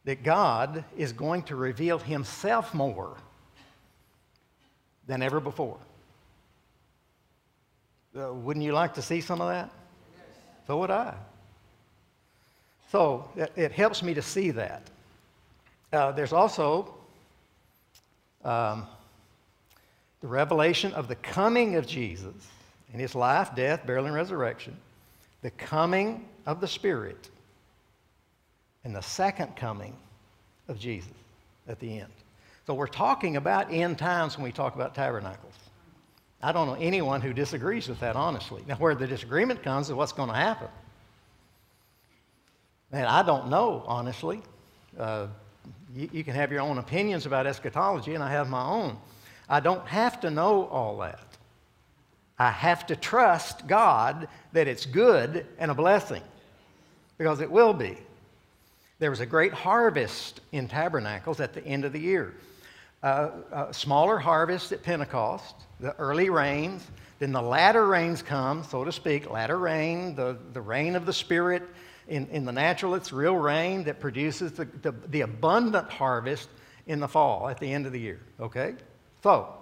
That 0.05 0.23
God 0.23 0.85
is 0.97 1.13
going 1.13 1.43
to 1.45 1.57
reveal 1.57 1.99
Himself 1.99 2.73
more 2.75 3.17
than 5.07 5.23
ever 5.23 5.41
before. 5.41 5.79
Uh, 8.19 8.33
wouldn't 8.33 8.65
you 8.65 8.73
like 8.73 8.95
to 8.95 9.03
see 9.03 9.21
some 9.21 9.41
of 9.41 9.49
that? 9.49 9.71
So 10.67 10.79
would 10.79 10.91
I. 10.91 11.15
So 12.91 13.29
it, 13.37 13.53
it 13.57 13.73
helps 13.73 14.03
me 14.03 14.15
to 14.15 14.23
see 14.23 14.51
that. 14.53 14.83
Uh, 15.93 16.13
there's 16.13 16.33
also 16.33 16.95
um, 18.45 18.87
the 20.21 20.29
revelation 20.29 20.93
of 20.93 21.09
the 21.09 21.17
coming 21.17 21.77
of 21.77 21.87
Jesus 21.87 22.35
in 22.93 23.01
his 23.01 23.15
life, 23.15 23.55
death, 23.55 23.87
burial, 23.87 24.07
and 24.07 24.15
resurrection, 24.15 24.77
the 25.43 25.51
coming 25.53 26.29
of 26.47 26.61
the 26.61 26.69
Spirit, 26.69 27.31
and 28.85 28.95
the 28.95 29.03
second 29.03 29.57
coming 29.57 29.97
of 30.69 30.79
Jesus 30.79 31.13
at 31.69 31.79
the 31.81 32.01
end. 32.01 32.13
So 32.67 32.75
we're 32.75 32.87
talking 32.87 33.37
about 33.37 33.73
end 33.73 33.99
times 33.99 34.37
when 34.37 34.45
we 34.45 34.53
talk 34.53 34.75
about 34.75 34.95
tabernacles. 34.95 35.55
I 36.43 36.53
don't 36.53 36.67
know 36.67 36.77
anyone 36.81 37.21
who 37.21 37.33
disagrees 37.33 37.89
with 37.89 38.01
that, 38.01 38.17
honestly. 38.17 38.63
Now, 38.67 38.77
where 38.77 38.95
the 38.95 39.07
disagreement 39.07 39.63
comes 39.63 39.89
is 39.89 39.95
what's 39.95 40.13
going 40.13 40.31
to 40.31 40.35
happen. 40.35 40.69
And 42.93 43.07
I 43.07 43.23
don't 43.23 43.49
know, 43.49 43.85
honestly. 43.87 44.43
Uh, 44.99 45.27
you, 45.95 46.09
you 46.13 46.25
can 46.25 46.35
have 46.35 46.51
your 46.51 46.61
own 46.61 46.79
opinions 46.79 47.27
about 47.27 47.47
eschatology, 47.47 48.15
and 48.15 48.25
I 48.25 48.31
have 48.31 48.49
my 48.49 48.65
own. 48.65 48.97
I 49.49 49.61
don't 49.61 49.87
have 49.87 50.21
to 50.21 50.31
know 50.31 50.67
all 50.67 50.99
that. 50.99 51.21
I 52.39 52.51
have 52.51 52.87
to 52.87 52.97
trust 52.97 53.67
God 53.67 54.29
that 54.53 54.67
it's 54.67 54.87
good 54.87 55.47
and 55.59 55.71
a 55.71 55.75
blessing, 55.75 56.23
because 57.19 57.41
it 57.41 57.51
will 57.51 57.75
be. 57.75 57.99
There 59.01 59.11
was 59.11 59.21
a 59.21 59.27
great 59.27 59.53
harvest 59.53 60.41
in 60.53 60.69
tabernacles 60.69 61.41
at 61.41 61.55
the 61.55 61.65
end 61.65 61.85
of 61.85 61.93
the 61.93 61.99
year. 61.99 62.35
Uh, 63.03 63.31
a 63.51 63.75
smaller 63.75 64.19
harvest 64.19 64.73
at 64.73 64.83
Pentecost, 64.83 65.55
the 65.81 65.97
early 65.97 66.29
rains, 66.31 66.87
then 67.19 67.33
the 67.33 67.41
latter 67.41 67.87
rains 67.87 68.23
come, 68.23 68.63
so 68.63 68.85
to 68.85 68.93
speak, 68.93 69.31
latter 69.31 69.59
rain, 69.59 70.15
the, 70.15 70.37
the 70.53 70.61
rain 70.61 70.95
of 70.95 71.07
the 71.07 71.13
Spirit 71.13 71.63
in, 72.09 72.27
in 72.29 72.45
the 72.45 72.53
natural, 72.53 72.95
it's 72.95 73.11
real 73.11 73.37
rain 73.37 73.85
that 73.85 74.01
produces 74.01 74.53
the, 74.53 74.67
the, 74.83 74.93
the 75.09 75.23
abundant 75.23 75.89
harvest 75.89 76.51
in 76.87 77.01
the 77.01 77.09
fall 77.09 77.49
at 77.49 77.59
the 77.59 77.73
end 77.73 77.87
of 77.87 77.93
the 77.93 78.01
year. 78.01 78.21
Okay? 78.39 78.75
So, 79.23 79.55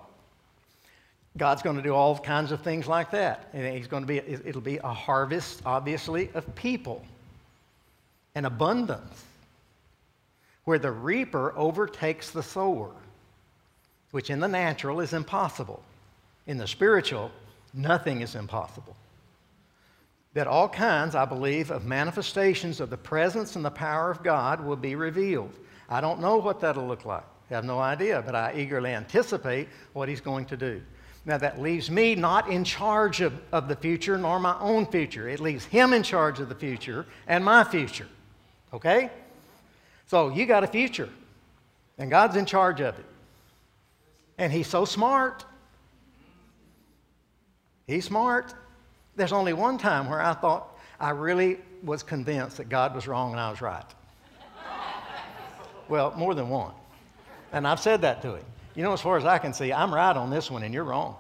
God's 1.36 1.62
going 1.62 1.76
to 1.76 1.82
do 1.82 1.94
all 1.94 2.18
kinds 2.18 2.50
of 2.50 2.62
things 2.62 2.88
like 2.88 3.12
that. 3.12 3.50
And 3.52 3.76
he's 3.76 3.86
going 3.86 4.02
to 4.02 4.06
be, 4.06 4.18
it'll 4.18 4.60
be 4.60 4.78
a 4.78 4.92
harvest, 4.92 5.62
obviously, 5.64 6.30
of 6.34 6.52
people, 6.56 7.04
an 8.34 8.44
abundance, 8.44 9.24
where 10.64 10.78
the 10.78 10.90
reaper 10.90 11.52
overtakes 11.56 12.30
the 12.30 12.42
sower, 12.42 12.90
which 14.10 14.30
in 14.30 14.40
the 14.40 14.48
natural 14.48 15.00
is 15.00 15.12
impossible. 15.12 15.82
In 16.46 16.56
the 16.56 16.66
spiritual, 16.66 17.30
nothing 17.74 18.20
is 18.20 18.34
impossible 18.34 18.96
that 20.34 20.46
all 20.46 20.68
kinds, 20.68 21.16
I 21.16 21.24
believe, 21.24 21.72
of 21.72 21.84
manifestations 21.84 22.78
of 22.80 22.90
the 22.90 22.96
presence 22.96 23.56
and 23.56 23.64
the 23.64 23.70
power 23.70 24.08
of 24.08 24.22
God 24.22 24.64
will 24.64 24.76
be 24.76 24.94
revealed. 24.94 25.52
I 25.88 26.00
don't 26.00 26.20
know 26.20 26.36
what 26.36 26.60
that'll 26.60 26.86
look 26.86 27.04
like. 27.04 27.24
I 27.50 27.54
have 27.54 27.64
no 27.64 27.80
idea, 27.80 28.22
but 28.24 28.36
I 28.36 28.54
eagerly 28.54 28.92
anticipate 28.92 29.68
what 29.94 30.08
he's 30.08 30.20
going 30.20 30.44
to 30.46 30.56
do. 30.56 30.80
Now, 31.24 31.38
that 31.38 31.60
leaves 31.60 31.90
me 31.90 32.14
not 32.14 32.48
in 32.48 32.62
charge 32.62 33.20
of, 33.20 33.32
of 33.52 33.68
the 33.68 33.76
future 33.76 34.16
nor 34.16 34.38
my 34.38 34.56
own 34.60 34.86
future. 34.86 35.28
It 35.28 35.40
leaves 35.40 35.64
him 35.64 35.92
in 35.92 36.04
charge 36.04 36.40
of 36.40 36.48
the 36.48 36.54
future 36.54 37.04
and 37.26 37.44
my 37.44 37.64
future. 37.64 38.06
Okay? 38.72 39.10
So, 40.06 40.28
you 40.30 40.46
got 40.46 40.64
a 40.64 40.66
future, 40.66 41.08
and 41.98 42.10
God's 42.10 42.36
in 42.36 42.46
charge 42.46 42.80
of 42.80 42.98
it. 42.98 43.04
And 44.38 44.52
he's 44.52 44.68
so 44.68 44.84
smart. 44.84 45.44
He's 47.86 48.04
smart. 48.04 48.54
There's 49.16 49.32
only 49.32 49.52
one 49.52 49.78
time 49.78 50.08
where 50.08 50.20
I 50.20 50.32
thought 50.32 50.78
I 51.00 51.10
really 51.10 51.58
was 51.82 52.02
convinced 52.02 52.56
that 52.58 52.68
God 52.68 52.94
was 52.94 53.08
wrong 53.08 53.32
and 53.32 53.40
I 53.40 53.50
was 53.50 53.60
right. 53.60 53.84
well, 55.88 56.14
more 56.16 56.34
than 56.34 56.48
one. 56.48 56.72
And 57.52 57.66
I've 57.66 57.80
said 57.80 58.02
that 58.02 58.22
to 58.22 58.36
him. 58.36 58.44
You 58.74 58.82
know, 58.82 58.92
as 58.92 59.00
far 59.00 59.16
as 59.16 59.24
I 59.24 59.38
can 59.38 59.52
see, 59.52 59.72
I'm 59.72 59.92
right 59.92 60.16
on 60.16 60.30
this 60.30 60.50
one 60.50 60.62
and 60.62 60.72
you're 60.72 60.84
wrong. 60.84 61.16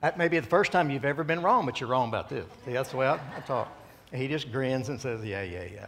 That 0.00 0.16
may 0.16 0.28
be 0.28 0.38
the 0.38 0.46
first 0.46 0.72
time 0.72 0.90
you've 0.90 1.04
ever 1.04 1.24
been 1.24 1.42
wrong, 1.42 1.66
but 1.66 1.80
you're 1.80 1.88
wrong 1.88 2.08
about 2.08 2.28
this. 2.28 2.46
See, 2.64 2.72
that's 2.72 2.90
the 2.90 2.96
way 2.96 3.06
I, 3.06 3.14
I 3.14 3.40
talk. 3.46 3.68
He 4.12 4.28
just 4.28 4.52
grins 4.52 4.88
and 4.88 5.00
says, 5.00 5.24
Yeah, 5.24 5.42
yeah, 5.42 5.64
yeah. 5.64 5.86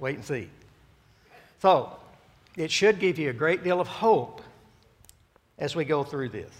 Wait 0.00 0.16
and 0.16 0.24
see. 0.24 0.48
So, 1.60 1.94
it 2.56 2.70
should 2.70 2.98
give 2.98 3.18
you 3.18 3.30
a 3.30 3.34
great 3.34 3.62
deal 3.62 3.80
of 3.80 3.86
hope 3.86 4.40
as 5.58 5.76
we 5.76 5.84
go 5.84 6.02
through 6.02 6.30
this. 6.30 6.50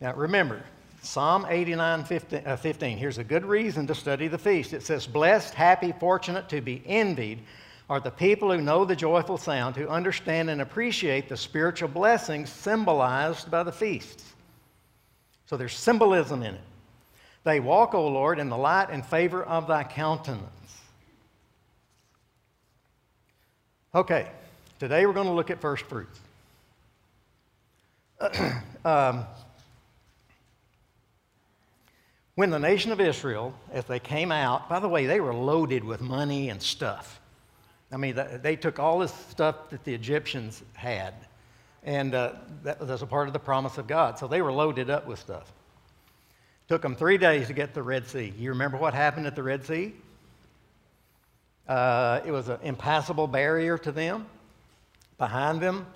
Now, 0.00 0.14
remember, 0.14 0.62
Psalm 1.02 1.46
89 1.48 2.04
15, 2.04 2.42
uh, 2.46 2.56
15, 2.56 2.96
Here's 2.96 3.18
a 3.18 3.24
good 3.24 3.44
reason 3.44 3.86
to 3.88 3.94
study 3.94 4.28
the 4.28 4.38
feast. 4.38 4.72
It 4.72 4.82
says, 4.82 5.06
Blessed, 5.06 5.54
happy, 5.54 5.92
fortunate, 5.98 6.48
to 6.48 6.60
be 6.60 6.82
envied 6.86 7.40
are 7.90 8.00
the 8.00 8.10
people 8.10 8.52
who 8.52 8.60
know 8.60 8.84
the 8.84 8.94
joyful 8.94 9.38
sound, 9.38 9.74
who 9.74 9.88
understand 9.88 10.50
and 10.50 10.60
appreciate 10.60 11.28
the 11.28 11.36
spiritual 11.36 11.88
blessings 11.88 12.50
symbolized 12.50 13.50
by 13.50 13.62
the 13.62 13.72
feasts. 13.72 14.34
So 15.46 15.56
there's 15.56 15.74
symbolism 15.74 16.42
in 16.42 16.54
it. 16.54 16.60
They 17.44 17.60
walk, 17.60 17.94
O 17.94 18.06
Lord, 18.06 18.38
in 18.38 18.50
the 18.50 18.58
light 18.58 18.90
and 18.90 19.04
favor 19.04 19.42
of 19.42 19.66
thy 19.66 19.84
countenance. 19.84 20.57
Okay, 23.94 24.28
today 24.78 25.06
we're 25.06 25.14
going 25.14 25.28
to 25.28 25.32
look 25.32 25.50
at 25.50 25.62
first 25.62 25.86
fruits. 25.86 26.20
um, 28.84 29.24
when 32.34 32.50
the 32.50 32.58
nation 32.58 32.92
of 32.92 33.00
Israel, 33.00 33.54
as 33.72 33.86
they 33.86 33.98
came 33.98 34.30
out, 34.30 34.68
by 34.68 34.78
the 34.78 34.88
way, 34.88 35.06
they 35.06 35.20
were 35.20 35.32
loaded 35.32 35.84
with 35.84 36.02
money 36.02 36.50
and 36.50 36.60
stuff. 36.60 37.18
I 37.90 37.96
mean, 37.96 38.14
they 38.42 38.56
took 38.56 38.78
all 38.78 38.98
this 38.98 39.14
stuff 39.30 39.70
that 39.70 39.84
the 39.84 39.94
Egyptians 39.94 40.62
had, 40.74 41.14
and 41.82 42.14
uh, 42.14 42.32
that 42.64 42.86
was 42.86 43.00
a 43.00 43.06
part 43.06 43.26
of 43.26 43.32
the 43.32 43.38
promise 43.38 43.78
of 43.78 43.86
God. 43.86 44.18
So 44.18 44.28
they 44.28 44.42
were 44.42 44.52
loaded 44.52 44.90
up 44.90 45.06
with 45.06 45.18
stuff. 45.18 45.50
Took 46.68 46.82
them 46.82 46.94
three 46.94 47.16
days 47.16 47.46
to 47.46 47.54
get 47.54 47.72
the 47.72 47.82
Red 47.82 48.06
Sea. 48.06 48.34
You 48.36 48.50
remember 48.50 48.76
what 48.76 48.92
happened 48.92 49.26
at 49.26 49.34
the 49.34 49.42
Red 49.42 49.64
Sea? 49.64 49.94
Uh, 51.68 52.20
it 52.24 52.32
was 52.32 52.48
an 52.48 52.58
impassable 52.62 53.26
barrier 53.26 53.76
to 53.76 53.92
them. 53.92 54.26
Behind 55.18 55.60
them 55.60 55.86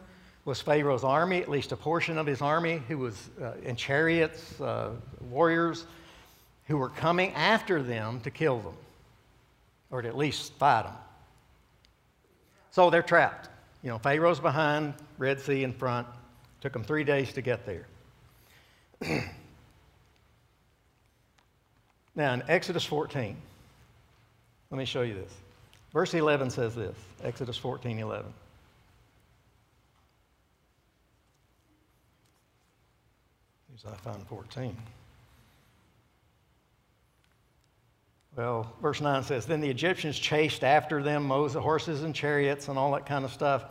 was 0.45 0.61
Pharaoh's 0.61 1.05
army, 1.05 1.41
at 1.41 1.49
least 1.49 1.73
a 1.73 1.77
portion 1.77 2.19
of 2.19 2.27
his 2.27 2.43
army, 2.43 2.83
who 2.89 2.99
was 2.99 3.31
uh, 3.41 3.53
in 3.63 3.77
chariots, 3.77 4.61
uh, 4.61 4.91
warriors 5.31 5.87
who 6.67 6.77
were 6.77 6.91
coming 6.91 7.33
after 7.35 7.83
them 7.83 8.21
to 8.21 8.31
kill 8.31 8.59
them, 8.59 8.75
or 9.91 10.03
to 10.03 10.09
at 10.09 10.17
least 10.17 10.53
fight 10.55 10.83
them. 10.83 10.95
So 12.71 12.91
they're 12.91 13.03
trapped. 13.03 13.49
You 13.83 13.91
know, 13.91 13.99
Pharaoh's 13.99 14.41
behind, 14.41 14.95
Red 15.19 15.41
Sea 15.41 15.65
in 15.65 15.73
front. 15.73 16.07
Took 16.61 16.73
them 16.73 16.85
three 16.85 17.05
days 17.05 17.33
to 17.33 17.43
get 17.43 17.67
there. 17.67 17.87
now, 22.15 22.35
in 22.35 22.43
Exodus 22.47 22.85
14, 22.85 23.37
let 24.71 24.79
me 24.79 24.85
show 24.85 25.03
you 25.03 25.15
this. 25.15 25.33
Verse 25.93 26.15
11 26.15 26.51
says 26.51 26.75
this 26.75 26.97
Exodus 27.23 27.57
14 27.57 27.99
11. 27.99 28.33
I 33.85 33.95
found 33.97 34.25
14. 34.29 34.77
Well, 38.37 38.73
verse 38.81 39.01
9 39.01 39.25
says, 39.25 39.45
Then 39.45 39.61
the 39.61 39.69
Egyptians 39.69 40.19
chased 40.19 40.65
after 40.65 41.03
them, 41.03 41.25
Moses, 41.25 41.61
horses 41.61 42.03
and 42.03 42.15
chariots 42.15 42.69
and 42.69 42.79
all 42.79 42.93
that 42.93 43.07
kind 43.07 43.25
of 43.25 43.33
stuff. 43.33 43.65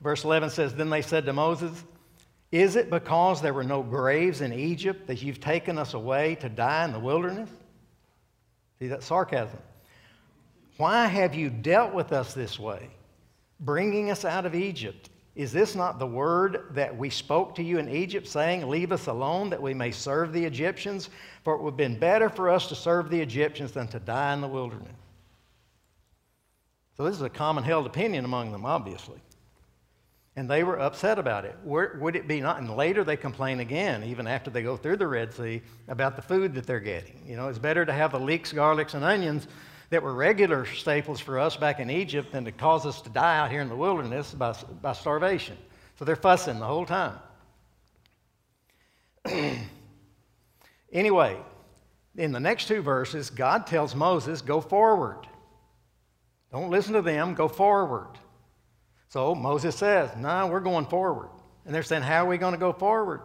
Verse 0.00 0.24
11 0.24 0.50
says, 0.50 0.74
Then 0.74 0.90
they 0.90 1.02
said 1.02 1.24
to 1.24 1.32
Moses, 1.32 1.82
Is 2.52 2.76
it 2.76 2.90
because 2.90 3.40
there 3.40 3.54
were 3.54 3.64
no 3.64 3.82
graves 3.82 4.42
in 4.42 4.52
Egypt 4.52 5.06
that 5.06 5.22
you've 5.22 5.40
taken 5.40 5.78
us 5.78 5.94
away 5.94 6.36
to 6.36 6.48
die 6.48 6.84
in 6.84 6.92
the 6.92 7.00
wilderness? 7.00 7.50
See, 8.78 8.88
that 8.88 9.02
sarcasm. 9.02 9.58
Why 10.76 11.06
have 11.06 11.34
you 11.34 11.48
dealt 11.48 11.94
with 11.94 12.12
us 12.12 12.34
this 12.34 12.58
way, 12.58 12.88
bringing 13.60 14.10
us 14.10 14.24
out 14.24 14.46
of 14.46 14.54
Egypt? 14.54 15.10
Is 15.34 15.52
this 15.52 15.74
not 15.74 15.98
the 15.98 16.06
word 16.06 16.64
that 16.70 16.96
we 16.96 17.10
spoke 17.10 17.54
to 17.56 17.62
you 17.62 17.78
in 17.78 17.90
Egypt, 17.90 18.26
saying, 18.26 18.66
Leave 18.66 18.90
us 18.90 19.06
alone 19.06 19.50
that 19.50 19.60
we 19.60 19.74
may 19.74 19.90
serve 19.90 20.32
the 20.32 20.44
Egyptians? 20.44 21.10
For 21.44 21.54
it 21.54 21.62
would 21.62 21.72
have 21.72 21.76
been 21.76 21.98
better 21.98 22.30
for 22.30 22.48
us 22.48 22.66
to 22.68 22.74
serve 22.74 23.10
the 23.10 23.20
Egyptians 23.20 23.72
than 23.72 23.86
to 23.88 23.98
die 23.98 24.32
in 24.32 24.40
the 24.40 24.48
wilderness. 24.48 24.88
So, 26.96 27.04
this 27.04 27.16
is 27.16 27.22
a 27.22 27.28
common 27.28 27.64
held 27.64 27.86
opinion 27.86 28.24
among 28.24 28.50
them, 28.50 28.64
obviously. 28.64 29.20
And 30.36 30.50
they 30.50 30.64
were 30.64 30.80
upset 30.80 31.18
about 31.18 31.44
it. 31.44 31.56
Would 31.64 32.16
it 32.16 32.28
be 32.28 32.40
not? 32.40 32.58
And 32.58 32.74
later 32.74 33.04
they 33.04 33.16
complain 33.16 33.60
again, 33.60 34.04
even 34.04 34.26
after 34.26 34.50
they 34.50 34.62
go 34.62 34.76
through 34.76 34.96
the 34.96 35.06
Red 35.06 35.32
Sea, 35.32 35.62
about 35.88 36.16
the 36.16 36.22
food 36.22 36.54
that 36.54 36.66
they're 36.66 36.80
getting. 36.80 37.22
You 37.26 37.36
know, 37.36 37.48
it's 37.48 37.58
better 37.58 37.86
to 37.86 37.92
have 37.92 38.12
the 38.12 38.20
leeks, 38.20 38.52
garlics, 38.52 38.94
and 38.94 39.04
onions 39.04 39.46
that 39.90 40.02
were 40.02 40.14
regular 40.14 40.66
staples 40.66 41.20
for 41.20 41.38
us 41.38 41.56
back 41.56 41.80
in 41.80 41.90
Egypt 41.90 42.32
than 42.32 42.44
to 42.44 42.52
cause 42.52 42.86
us 42.86 43.00
to 43.02 43.10
die 43.10 43.38
out 43.38 43.50
here 43.50 43.60
in 43.60 43.68
the 43.68 43.76
wilderness 43.76 44.32
by, 44.32 44.52
by 44.82 44.92
starvation. 44.92 45.56
So 45.98 46.04
they're 46.04 46.16
fussing 46.16 46.58
the 46.58 46.66
whole 46.66 46.86
time. 46.86 47.18
anyway, 50.92 51.36
in 52.16 52.32
the 52.32 52.40
next 52.40 52.68
two 52.68 52.82
verses, 52.82 53.30
God 53.30 53.66
tells 53.66 53.94
Moses, 53.94 54.42
go 54.42 54.60
forward. 54.60 55.26
Don't 56.52 56.70
listen 56.70 56.94
to 56.94 57.02
them, 57.02 57.34
go 57.34 57.48
forward. 57.48 58.08
So 59.08 59.34
Moses 59.34 59.76
says, 59.76 60.10
No, 60.16 60.22
nah, 60.22 60.46
we're 60.46 60.60
going 60.60 60.86
forward. 60.86 61.30
And 61.64 61.74
they're 61.74 61.82
saying, 61.82 62.02
How 62.02 62.24
are 62.24 62.28
we 62.28 62.38
going 62.38 62.54
to 62.54 62.58
go 62.58 62.72
forward? 62.72 63.22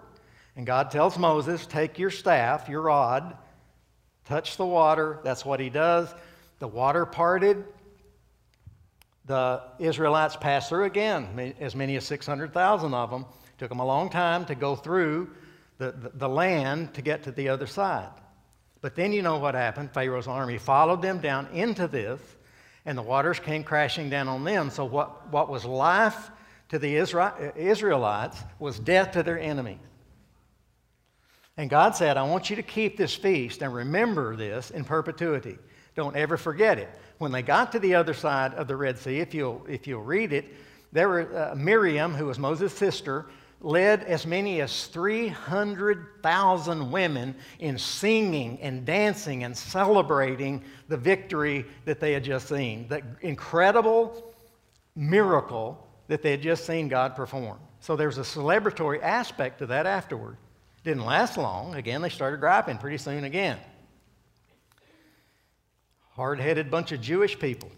And 0.56 0.66
God 0.66 0.92
tells 0.92 1.18
Moses, 1.18 1.66
Take 1.66 1.98
your 2.00 2.10
staff, 2.10 2.70
your 2.70 2.82
rod, 2.82 3.38
touch 4.26 4.58
the 4.58 4.66
water. 4.66 5.20
That's 5.24 5.46
what 5.46 5.60
he 5.60 5.70
does. 5.70 6.14
The 6.62 6.68
water 6.68 7.08
parted. 7.08 7.66
The 9.26 9.64
Israelites 9.80 10.36
passed 10.36 10.70
through 10.70 10.84
again, 10.84 11.56
as 11.60 11.76
many 11.76 11.96
as 11.96 12.06
600,000 12.06 12.94
of 12.94 13.10
them. 13.10 13.22
It 13.22 13.58
took 13.58 13.70
them 13.70 13.80
a 13.80 13.86
long 13.86 14.12
time 14.12 14.46
to 14.46 14.54
go 14.54 14.76
through 14.76 15.32
the, 15.80 15.92
the, 15.92 16.12
the 16.14 16.30
land 16.30 16.94
to 16.94 17.02
get 17.02 17.24
to 17.24 17.32
the 17.32 17.50
other 17.50 17.66
side. 17.66 18.12
But 18.80 18.96
then 18.96 19.12
you 19.12 19.24
know 19.24 19.40
what 19.40 19.56
happened. 19.56 19.92
Pharaoh's 19.92 20.28
army 20.28 20.60
followed 20.60 21.02
them 21.02 21.20
down 21.20 21.48
into 21.48 21.88
this, 21.88 22.22
and 22.86 22.96
the 22.96 23.02
waters 23.02 23.40
came 23.40 23.64
crashing 23.64 24.12
down 24.12 24.28
on 24.28 24.44
them. 24.44 24.70
So, 24.70 24.86
what, 24.86 25.32
what 25.32 25.50
was 25.50 25.66
life 25.66 26.30
to 26.70 26.78
the 26.78 26.96
Israelites 26.96 28.38
was 28.60 28.78
death 28.78 29.14
to 29.14 29.24
their 29.24 29.40
enemy. 29.40 29.80
And 31.58 31.72
God 31.72 31.96
said, 31.96 32.18
I 32.18 32.24
want 32.24 32.52
you 32.52 32.56
to 32.58 32.64
keep 32.64 32.98
this 32.98 33.16
feast 33.16 33.64
and 33.64 33.74
remember 33.74 34.36
this 34.36 34.70
in 34.70 34.86
perpetuity. 34.86 35.58
Don't 35.96 36.16
ever 36.16 36.38
forget 36.38 36.78
it. 36.78 36.90
When 37.18 37.32
they 37.32 37.42
got 37.42 37.72
to 37.74 37.80
the 37.80 37.96
other 37.96 38.14
side 38.14 38.54
of 38.56 38.68
the 38.68 38.76
Red 38.76 38.98
Sea, 38.98 39.20
if 39.20 39.34
you'll, 39.34 39.66
if 39.70 39.88
you'll 39.88 40.04
read 40.04 40.34
it, 40.34 40.46
there 40.92 41.10
were 41.10 41.52
uh, 41.52 41.56
Miriam, 41.56 42.14
who 42.14 42.26
was 42.26 42.40
Moses' 42.40 42.74
sister, 42.74 43.28
led 43.62 44.04
as 44.04 44.26
many 44.26 44.62
as 44.62 44.88
300,000 44.88 46.92
women 46.92 47.36
in 47.60 47.78
singing 47.78 48.60
and 48.62 48.86
dancing 48.86 49.44
and 49.44 49.56
celebrating 49.56 50.64
the 50.88 50.98
victory 50.98 51.66
that 51.86 52.00
they 52.00 52.14
had 52.14 52.24
just 52.24 52.50
seen. 52.50 52.88
The 52.88 53.04
incredible 53.22 54.34
miracle 54.96 55.88
that 56.08 56.24
they 56.24 56.32
had 56.32 56.42
just 56.42 56.66
seen 56.66 56.88
God 56.88 57.16
perform. 57.16 57.60
So 57.80 57.96
there's 57.96 58.18
a 58.18 58.22
celebratory 58.22 59.02
aspect 59.02 59.60
to 59.60 59.68
that 59.68 59.86
afterward. 59.86 60.38
Didn't 60.84 61.06
last 61.06 61.38
long. 61.38 61.76
Again, 61.76 62.02
they 62.02 62.10
started 62.10 62.40
griping 62.40 62.78
pretty 62.78 62.98
soon 62.98 63.24
again. 63.24 63.58
Hard 66.16 66.40
headed 66.40 66.70
bunch 66.70 66.92
of 66.92 67.02
Jewish 67.02 67.40
people. 67.40 67.72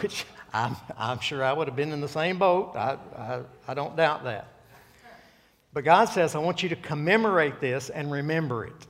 Which 0.00 0.24
I'm, 0.52 0.76
I'm 0.96 1.20
sure 1.20 1.44
I 1.44 1.52
would 1.52 1.68
have 1.68 1.76
been 1.76 1.92
in 1.92 2.00
the 2.00 2.08
same 2.08 2.38
boat. 2.38 2.74
I, 2.76 2.98
I, 3.16 3.40
I 3.68 3.74
don't 3.74 3.96
doubt 3.96 4.24
that. 4.24 4.48
But 5.72 5.84
God 5.84 6.06
says, 6.06 6.34
I 6.34 6.38
want 6.38 6.62
you 6.62 6.68
to 6.70 6.76
commemorate 6.76 7.60
this 7.60 7.90
and 7.90 8.10
remember 8.10 8.66
it. 8.66 8.86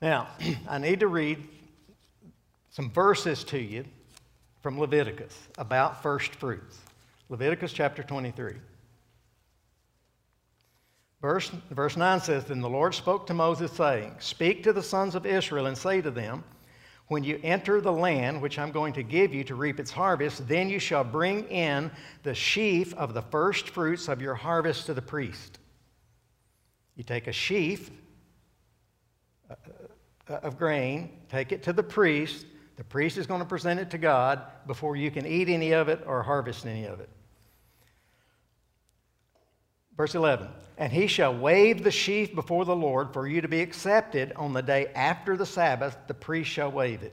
Now, 0.00 0.28
I 0.68 0.78
need 0.78 1.00
to 1.00 1.08
read 1.08 1.46
some 2.70 2.90
verses 2.90 3.44
to 3.44 3.58
you 3.58 3.84
from 4.62 4.78
Leviticus 4.78 5.36
about 5.58 6.02
first 6.02 6.34
fruits. 6.34 6.78
Leviticus 7.28 7.72
chapter 7.72 8.02
23. 8.02 8.54
Verse, 11.20 11.50
verse 11.70 11.96
9 11.96 12.20
says, 12.20 12.44
Then 12.44 12.60
the 12.60 12.68
Lord 12.68 12.94
spoke 12.94 13.26
to 13.26 13.34
Moses, 13.34 13.72
saying, 13.72 14.14
Speak 14.20 14.62
to 14.62 14.72
the 14.72 14.82
sons 14.82 15.14
of 15.14 15.26
Israel 15.26 15.66
and 15.66 15.76
say 15.76 16.00
to 16.00 16.10
them, 16.10 16.44
when 17.08 17.24
you 17.24 17.40
enter 17.42 17.80
the 17.80 17.92
land 17.92 18.40
which 18.40 18.58
I'm 18.58 18.70
going 18.70 18.92
to 18.92 19.02
give 19.02 19.32
you 19.32 19.42
to 19.44 19.54
reap 19.54 19.80
its 19.80 19.90
harvest, 19.90 20.46
then 20.46 20.68
you 20.68 20.78
shall 20.78 21.04
bring 21.04 21.48
in 21.48 21.90
the 22.22 22.34
sheaf 22.34 22.94
of 22.94 23.14
the 23.14 23.22
first 23.22 23.70
fruits 23.70 24.08
of 24.08 24.20
your 24.20 24.34
harvest 24.34 24.86
to 24.86 24.94
the 24.94 25.02
priest. 25.02 25.58
You 26.96 27.04
take 27.04 27.26
a 27.26 27.32
sheaf 27.32 27.90
uh, 29.50 29.54
uh, 30.28 30.34
of 30.42 30.58
grain, 30.58 31.10
take 31.30 31.50
it 31.50 31.62
to 31.62 31.72
the 31.72 31.82
priest. 31.82 32.44
The 32.76 32.84
priest 32.84 33.16
is 33.16 33.26
going 33.26 33.40
to 33.40 33.46
present 33.46 33.80
it 33.80 33.90
to 33.90 33.98
God 33.98 34.42
before 34.66 34.94
you 34.94 35.10
can 35.10 35.26
eat 35.26 35.48
any 35.48 35.72
of 35.72 35.88
it 35.88 36.02
or 36.06 36.22
harvest 36.22 36.66
any 36.66 36.84
of 36.84 37.00
it. 37.00 37.08
Verse 39.98 40.14
11 40.14 40.48
And 40.78 40.90
he 40.90 41.06
shall 41.08 41.36
wave 41.36 41.84
the 41.84 41.90
sheaf 41.90 42.34
before 42.34 42.64
the 42.64 42.74
Lord 42.74 43.12
for 43.12 43.28
you 43.28 43.42
to 43.42 43.48
be 43.48 43.60
accepted 43.60 44.32
on 44.36 44.54
the 44.54 44.62
day 44.62 44.86
after 44.94 45.36
the 45.36 45.44
Sabbath, 45.44 45.98
the 46.06 46.14
priest 46.14 46.48
shall 46.48 46.70
wave 46.70 47.02
it. 47.02 47.12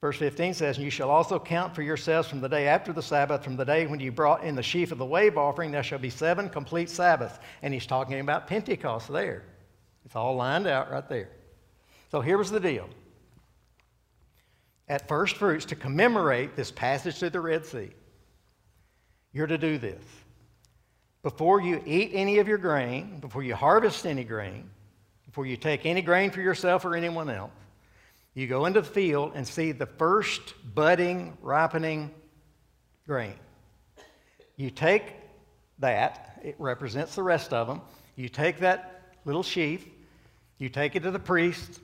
Verse 0.00 0.18
15 0.18 0.54
says, 0.54 0.76
And 0.76 0.84
you 0.84 0.90
shall 0.90 1.10
also 1.10 1.38
count 1.38 1.74
for 1.74 1.82
yourselves 1.82 2.28
from 2.28 2.40
the 2.40 2.48
day 2.48 2.66
after 2.66 2.92
the 2.92 3.02
Sabbath, 3.02 3.44
from 3.44 3.56
the 3.56 3.64
day 3.64 3.86
when 3.86 4.00
you 4.00 4.10
brought 4.10 4.44
in 4.44 4.54
the 4.54 4.62
sheaf 4.62 4.92
of 4.92 4.98
the 4.98 5.04
wave 5.04 5.38
offering, 5.38 5.70
there 5.70 5.82
shall 5.82 5.98
be 5.98 6.10
seven 6.10 6.48
complete 6.48 6.90
Sabbaths. 6.90 7.38
And 7.62 7.72
he's 7.72 7.86
talking 7.86 8.20
about 8.20 8.46
Pentecost 8.46 9.08
there. 9.08 9.44
It's 10.04 10.16
all 10.16 10.36
lined 10.36 10.66
out 10.66 10.90
right 10.90 11.08
there. 11.08 11.30
So 12.10 12.20
here 12.20 12.36
was 12.36 12.50
the 12.50 12.60
deal. 12.60 12.88
At 14.88 15.08
first 15.08 15.36
fruits, 15.36 15.64
to 15.66 15.76
commemorate 15.76 16.56
this 16.56 16.70
passage 16.70 17.18
through 17.18 17.30
the 17.30 17.40
Red 17.40 17.64
Sea, 17.64 17.88
you're 19.32 19.46
to 19.46 19.56
do 19.56 19.78
this 19.78 20.02
before 21.24 21.58
you 21.62 21.82
eat 21.86 22.10
any 22.12 22.38
of 22.38 22.46
your 22.46 22.58
grain, 22.58 23.18
before 23.18 23.42
you 23.42 23.54
harvest 23.54 24.04
any 24.04 24.24
grain, 24.24 24.68
before 25.24 25.46
you 25.46 25.56
take 25.56 25.86
any 25.86 26.02
grain 26.02 26.30
for 26.30 26.42
yourself 26.42 26.84
or 26.84 26.94
anyone 26.94 27.30
else, 27.30 27.50
you 28.34 28.46
go 28.46 28.66
into 28.66 28.82
the 28.82 28.86
field 28.86 29.32
and 29.34 29.48
see 29.48 29.72
the 29.72 29.86
first 29.86 30.52
budding, 30.74 31.38
ripening 31.40 32.10
grain. 33.06 33.36
You 34.56 34.68
take 34.70 35.14
that, 35.78 36.40
it 36.44 36.56
represents 36.58 37.14
the 37.14 37.22
rest 37.22 37.54
of 37.54 37.68
them. 37.68 37.80
You 38.16 38.28
take 38.28 38.58
that 38.58 39.14
little 39.24 39.42
sheaf, 39.42 39.86
you 40.58 40.68
take 40.68 40.94
it 40.94 41.04
to 41.04 41.10
the 41.10 41.18
priest. 41.18 41.80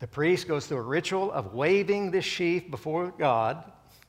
The 0.00 0.08
priest 0.08 0.48
goes 0.48 0.66
through 0.66 0.78
a 0.78 0.82
ritual 0.82 1.30
of 1.30 1.54
waving 1.54 2.10
this 2.10 2.24
sheaf 2.24 2.68
before 2.68 3.14
God, 3.16 3.62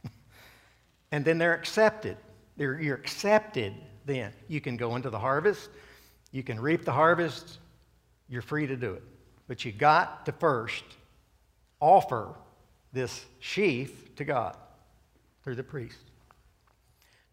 and 1.12 1.24
then 1.24 1.38
they're 1.38 1.54
accepted. 1.54 2.18
They're, 2.58 2.82
you're 2.82 2.98
accepted 2.98 3.76
then. 4.06 4.32
You 4.48 4.62
can 4.62 4.78
go 4.78 4.96
into 4.96 5.10
the 5.10 5.20
harvest, 5.20 5.70
you 6.32 6.44
can 6.44 6.60
reap 6.60 6.86
the 6.86 6.92
harvest, 6.92 7.60
you're 8.30 8.42
free 8.42 8.68
to 8.68 8.76
do 8.76 8.94
it. 8.94 9.04
But 9.48 9.66
you 9.66 9.72
got 9.72 10.26
to 10.26 10.32
first 10.32 10.84
offer 11.80 12.36
this 12.94 13.26
sheaf 13.40 14.16
to 14.16 14.24
God 14.24 14.56
through 15.44 15.56
the 15.56 15.64
priest. 15.64 15.98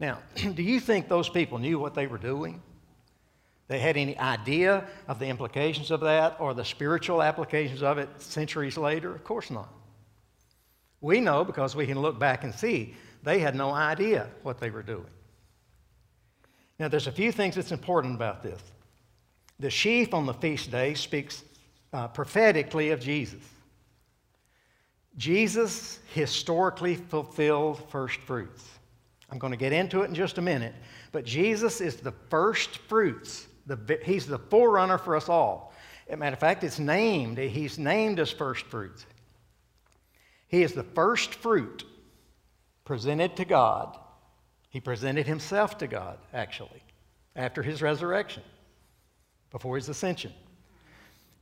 Now, 0.00 0.18
do 0.34 0.62
you 0.62 0.80
think 0.80 1.08
those 1.08 1.28
people 1.28 1.58
knew 1.58 1.78
what 1.78 1.94
they 1.94 2.06
were 2.06 2.18
doing? 2.18 2.62
They 3.68 3.78
had 3.78 3.96
any 3.96 4.18
idea 4.18 4.86
of 5.06 5.18
the 5.18 5.26
implications 5.26 5.90
of 5.90 6.00
that 6.00 6.36
or 6.40 6.54
the 6.54 6.64
spiritual 6.64 7.22
applications 7.22 7.82
of 7.82 7.98
it 7.98 8.08
centuries 8.18 8.78
later? 8.78 9.14
Of 9.14 9.24
course 9.24 9.50
not. 9.50 9.68
We 11.00 11.20
know 11.20 11.44
because 11.44 11.76
we 11.76 11.86
can 11.86 12.00
look 12.00 12.18
back 12.18 12.44
and 12.44 12.54
see 12.54 12.94
they 13.22 13.38
had 13.40 13.54
no 13.54 13.70
idea 13.70 14.28
what 14.42 14.58
they 14.58 14.70
were 14.70 14.82
doing. 14.82 15.06
Now, 16.78 16.88
there's 16.88 17.08
a 17.08 17.12
few 17.12 17.32
things 17.32 17.56
that's 17.56 17.72
important 17.72 18.14
about 18.14 18.42
this. 18.42 18.60
The 19.58 19.70
sheaf 19.70 20.14
on 20.14 20.26
the 20.26 20.34
feast 20.34 20.70
day 20.70 20.94
speaks 20.94 21.42
uh, 21.92 22.08
prophetically 22.08 22.90
of 22.90 23.00
Jesus. 23.00 23.42
Jesus 25.16 25.98
historically 26.14 26.94
fulfilled 26.94 27.90
first 27.90 28.20
fruits. 28.20 28.64
I'm 29.30 29.38
going 29.38 29.50
to 29.50 29.56
get 29.56 29.72
into 29.72 30.02
it 30.02 30.08
in 30.08 30.14
just 30.14 30.38
a 30.38 30.42
minute, 30.42 30.74
but 31.10 31.24
Jesus 31.24 31.80
is 31.80 31.96
the 31.96 32.14
first 32.30 32.78
fruits. 32.78 33.48
The, 33.66 33.98
he's 34.04 34.26
the 34.26 34.38
forerunner 34.38 34.96
for 34.96 35.16
us 35.16 35.28
all. 35.28 35.74
As 36.06 36.14
a 36.14 36.16
matter 36.16 36.34
of 36.34 36.40
fact, 36.40 36.62
it's 36.62 36.78
named, 36.78 37.36
he's 37.38 37.78
named 37.78 38.20
as 38.20 38.30
first 38.30 38.64
fruits. 38.66 39.04
He 40.46 40.62
is 40.62 40.72
the 40.72 40.84
first 40.84 41.34
fruit 41.34 41.84
presented 42.84 43.36
to 43.36 43.44
God 43.44 43.98
he 44.70 44.80
presented 44.80 45.26
himself 45.26 45.78
to 45.78 45.86
God, 45.86 46.18
actually, 46.32 46.82
after 47.34 47.62
his 47.62 47.80
resurrection, 47.80 48.42
before 49.50 49.76
his 49.76 49.88
ascension. 49.88 50.32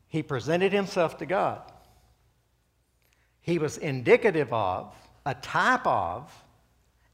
He 0.08 0.22
presented 0.22 0.72
himself 0.72 1.18
to 1.18 1.26
God. 1.26 1.60
He 3.40 3.58
was 3.58 3.78
indicative 3.78 4.52
of, 4.52 4.94
a 5.24 5.34
type 5.34 5.86
of, 5.86 6.32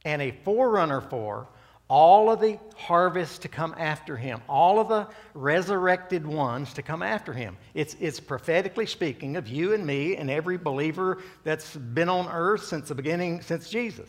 and 0.04 0.20
a 0.20 0.32
forerunner 0.44 1.00
for 1.00 1.48
all 1.88 2.30
of 2.30 2.40
the 2.40 2.58
harvest 2.74 3.42
to 3.42 3.48
come 3.48 3.74
after 3.76 4.16
him, 4.16 4.40
all 4.48 4.80
of 4.80 4.88
the 4.88 5.06
resurrected 5.34 6.26
ones 6.26 6.72
to 6.72 6.82
come 6.82 7.02
after 7.02 7.34
him. 7.34 7.56
It's, 7.74 7.96
it's 8.00 8.18
prophetically 8.18 8.86
speaking 8.86 9.36
of 9.36 9.46
you 9.46 9.74
and 9.74 9.84
me 9.84 10.16
and 10.16 10.30
every 10.30 10.56
believer 10.56 11.18
that's 11.44 11.76
been 11.76 12.08
on 12.08 12.28
earth 12.28 12.64
since 12.64 12.88
the 12.88 12.94
beginning, 12.94 13.42
since 13.42 13.68
Jesus. 13.68 14.08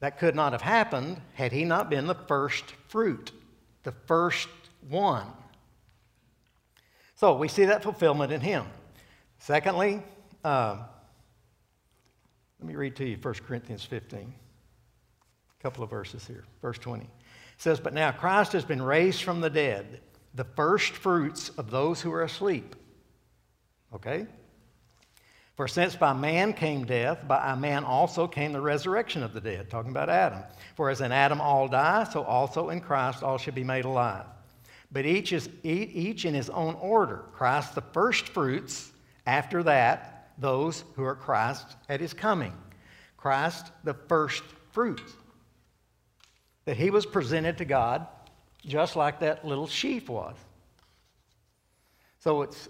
That 0.00 0.18
could 0.18 0.34
not 0.34 0.52
have 0.52 0.62
happened 0.62 1.20
had 1.34 1.52
he 1.52 1.64
not 1.64 1.88
been 1.88 2.06
the 2.06 2.14
first 2.14 2.64
fruit, 2.88 3.32
the 3.82 3.92
first 4.06 4.48
one. 4.88 5.26
So 7.14 7.36
we 7.36 7.48
see 7.48 7.64
that 7.66 7.82
fulfillment 7.82 8.32
in 8.32 8.40
him. 8.40 8.66
Secondly, 9.38 10.02
uh, 10.42 10.78
let 12.60 12.68
me 12.68 12.74
read 12.74 12.96
to 12.96 13.04
you 13.04 13.16
1 13.20 13.34
Corinthians 13.46 13.84
15, 13.84 14.20
a 14.20 15.62
couple 15.62 15.84
of 15.84 15.90
verses 15.90 16.26
here. 16.26 16.44
Verse 16.60 16.78
20 16.78 17.04
it 17.04 17.10
says, 17.58 17.78
But 17.78 17.94
now 17.94 18.10
Christ 18.10 18.52
has 18.52 18.64
been 18.64 18.82
raised 18.82 19.22
from 19.22 19.40
the 19.40 19.50
dead, 19.50 20.00
the 20.34 20.44
first 20.44 20.92
fruits 20.92 21.50
of 21.50 21.70
those 21.70 22.00
who 22.00 22.12
are 22.12 22.22
asleep. 22.22 22.74
Okay? 23.94 24.26
For 25.56 25.68
since 25.68 25.94
by 25.94 26.12
man 26.12 26.52
came 26.52 26.84
death, 26.84 27.26
by 27.28 27.52
a 27.52 27.56
man 27.56 27.84
also 27.84 28.26
came 28.26 28.52
the 28.52 28.60
resurrection 28.60 29.22
of 29.22 29.32
the 29.32 29.40
dead, 29.40 29.70
talking 29.70 29.92
about 29.92 30.08
Adam. 30.08 30.42
For 30.74 30.90
as 30.90 31.00
in 31.00 31.12
Adam 31.12 31.40
all 31.40 31.68
die, 31.68 32.04
so 32.04 32.24
also 32.24 32.70
in 32.70 32.80
Christ 32.80 33.22
all 33.22 33.38
should 33.38 33.54
be 33.54 33.62
made 33.62 33.84
alive. 33.84 34.26
But 34.90 35.06
each 35.06 35.32
is 35.32 35.48
each 35.62 36.24
in 36.24 36.34
his 36.34 36.50
own 36.50 36.74
order. 36.74 37.24
Christ 37.32 37.74
the 37.74 37.82
first 37.92 38.28
fruits, 38.28 38.92
after 39.26 39.62
that, 39.62 40.32
those 40.38 40.84
who 40.96 41.04
are 41.04 41.14
Christ 41.14 41.76
at 41.88 42.00
his 42.00 42.12
coming. 42.12 42.52
Christ 43.16 43.70
the 43.84 43.94
first 43.94 44.42
fruits. 44.72 45.14
That 46.64 46.76
he 46.76 46.90
was 46.90 47.06
presented 47.06 47.58
to 47.58 47.64
God 47.64 48.06
just 48.66 48.96
like 48.96 49.20
that 49.20 49.44
little 49.44 49.66
sheaf 49.66 50.08
was. 50.08 50.36
So 52.18 52.42
it's, 52.42 52.68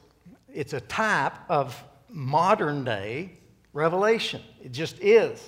it's 0.52 0.72
a 0.72 0.80
type 0.80 1.34
of 1.48 1.82
modern 2.14 2.84
day 2.84 3.32
revelation. 3.72 4.40
It 4.62 4.72
just 4.72 4.98
is. 5.00 5.42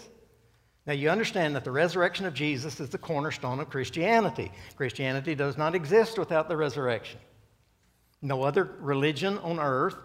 Now, 0.86 0.92
you 0.92 1.10
understand 1.10 1.56
that 1.56 1.64
the 1.64 1.70
resurrection 1.72 2.26
of 2.26 2.34
Jesus 2.34 2.78
is 2.78 2.90
the 2.90 2.98
cornerstone 2.98 3.58
of 3.58 3.70
Christianity. 3.70 4.52
Christianity 4.76 5.34
does 5.34 5.56
not 5.56 5.74
exist 5.74 6.18
without 6.18 6.48
the 6.48 6.56
resurrection. 6.56 7.18
No 8.22 8.42
other 8.42 8.76
religion 8.80 9.38
on 9.38 9.58
earth 9.58 9.96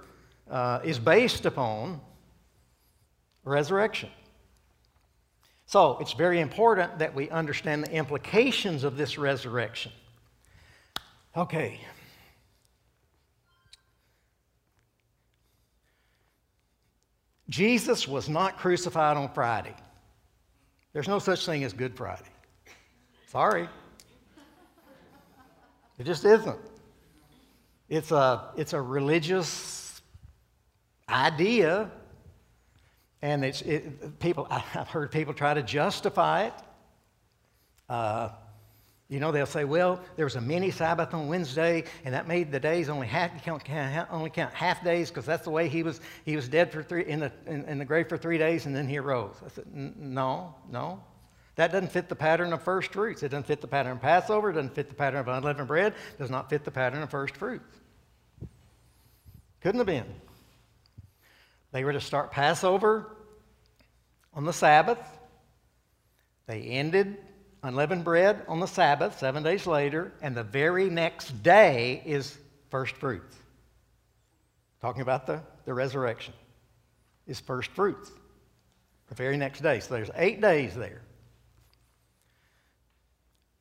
uh, 0.50 0.80
is 0.84 0.98
based 0.98 1.46
upon 1.46 2.02
resurrection. 3.44 4.10
So, 5.68 5.98
it's 6.02 6.14
very 6.14 6.42
important 6.42 7.00
that 7.00 7.16
we 7.16 7.30
understand 7.30 7.86
the 7.86 7.92
implications 7.94 8.84
of 8.84 8.98
this 8.98 9.18
resurrection. 9.18 9.92
Okay, 11.38 11.80
Jesus 17.52 18.08
was 18.08 18.30
not 18.30 18.58
crucified 18.58 19.18
on 19.18 19.28
Friday. 19.34 19.76
There's 20.94 21.10
no 21.10 21.20
such 21.20 21.46
thing 21.46 21.66
as 21.66 21.74
Good 21.74 21.98
Friday. 21.98 22.24
Sorry. 23.28 23.68
It 26.00 26.06
just 26.06 26.24
isn't. 26.24 26.58
It's 27.90 28.12
a, 28.12 28.52
it's 28.56 28.72
a 28.72 28.82
religious 28.82 30.02
idea, 31.10 31.92
and 33.22 33.44
it's, 33.44 33.62
it, 33.64 34.18
people, 34.20 34.48
I've 34.50 34.88
heard 34.88 35.12
people 35.12 35.34
try 35.34 35.54
to 35.54 35.62
justify 35.62 36.46
it. 36.46 36.54
Uh, 37.90 38.30
you 39.12 39.20
know, 39.20 39.34
they'll 39.34 39.46
say, 39.46 39.66
well, 39.66 40.00
there 40.16 40.26
was 40.26 40.38
a 40.38 40.42
mini 40.42 40.72
Sabbath 40.72 41.14
on 41.14 41.28
Wednesday, 41.28 41.84
and 42.06 42.14
that 42.14 42.30
made 42.30 42.50
the 42.50 42.62
days 42.62 42.88
only 42.88 43.08
half, 43.08 43.44
count, 43.44 43.62
only 44.10 44.30
count 44.30 44.54
half 44.54 44.82
days 44.86 45.10
because 45.10 45.26
that's 45.26 45.44
the 45.44 45.50
way 45.50 45.68
he 45.68 45.84
was, 45.84 46.00
he 46.24 46.38
was 46.38 46.48
dead 46.48 46.72
for 46.72 46.82
three, 46.82 47.06
in 47.06 47.20
the, 47.20 47.32
in, 47.46 47.66
in 47.66 47.78
the 47.78 47.84
grave 47.84 48.08
for 48.08 48.18
three 48.18 48.38
days, 48.38 48.68
and 48.68 48.74
then 48.74 48.88
he 48.88 48.98
arose. 48.98 49.36
I 49.46 49.50
said, 49.50 49.66
no, 49.76 50.56
no. 50.72 51.04
That 51.58 51.74
doesn't 51.74 51.92
fit 51.92 52.08
the 52.08 52.16
pattern 52.16 52.54
of 52.54 52.64
first 52.64 52.94
fruits. 52.94 53.22
It 53.22 53.30
doesn't 53.30 53.48
fit 53.48 53.60
the 53.60 53.68
pattern 53.68 53.92
of 53.92 54.02
Passover. 54.02 54.52
It 54.52 54.54
doesn't 54.54 54.76
fit 54.76 54.88
the 54.88 54.96
pattern 54.96 55.20
of 55.20 55.28
unleavened 55.28 55.68
bread. 55.68 55.94
It 56.14 56.18
does 56.18 56.30
not 56.30 56.50
fit 56.50 56.64
the 56.64 56.72
pattern 56.72 57.04
of 57.04 57.12
first 57.12 57.36
fruits. 57.36 57.82
Couldn't 59.60 59.80
have 59.80 59.88
been. 59.88 60.06
They 61.74 61.84
were 61.84 61.92
to 61.92 62.00
start 62.00 62.32
Passover 62.32 63.12
on 64.34 64.46
the 64.46 64.54
Sabbath. 64.54 65.00
They 66.48 66.62
ended 66.62 67.18
unleavened 67.64 68.04
bread 68.04 68.44
on 68.48 68.60
the 68.60 68.68
Sabbath, 68.68 69.20
seven 69.20 69.44
days 69.44 69.68
later, 69.68 70.12
and 70.22 70.36
the 70.36 70.44
very 70.44 70.90
next 70.90 71.44
day 71.44 72.02
is 72.06 72.38
first 72.70 72.96
fruits. 72.96 73.36
Talking 74.82 75.02
about 75.02 75.28
the, 75.28 75.42
the 75.66 75.74
resurrection 75.74 76.34
is 77.28 77.40
first 77.40 77.70
fruits. 77.72 78.12
The 79.10 79.16
very 79.16 79.38
next 79.38 79.62
day. 79.62 79.80
So 79.80 79.94
there's 79.94 80.10
eight 80.16 80.42
days 80.42 80.74
there. 80.76 81.02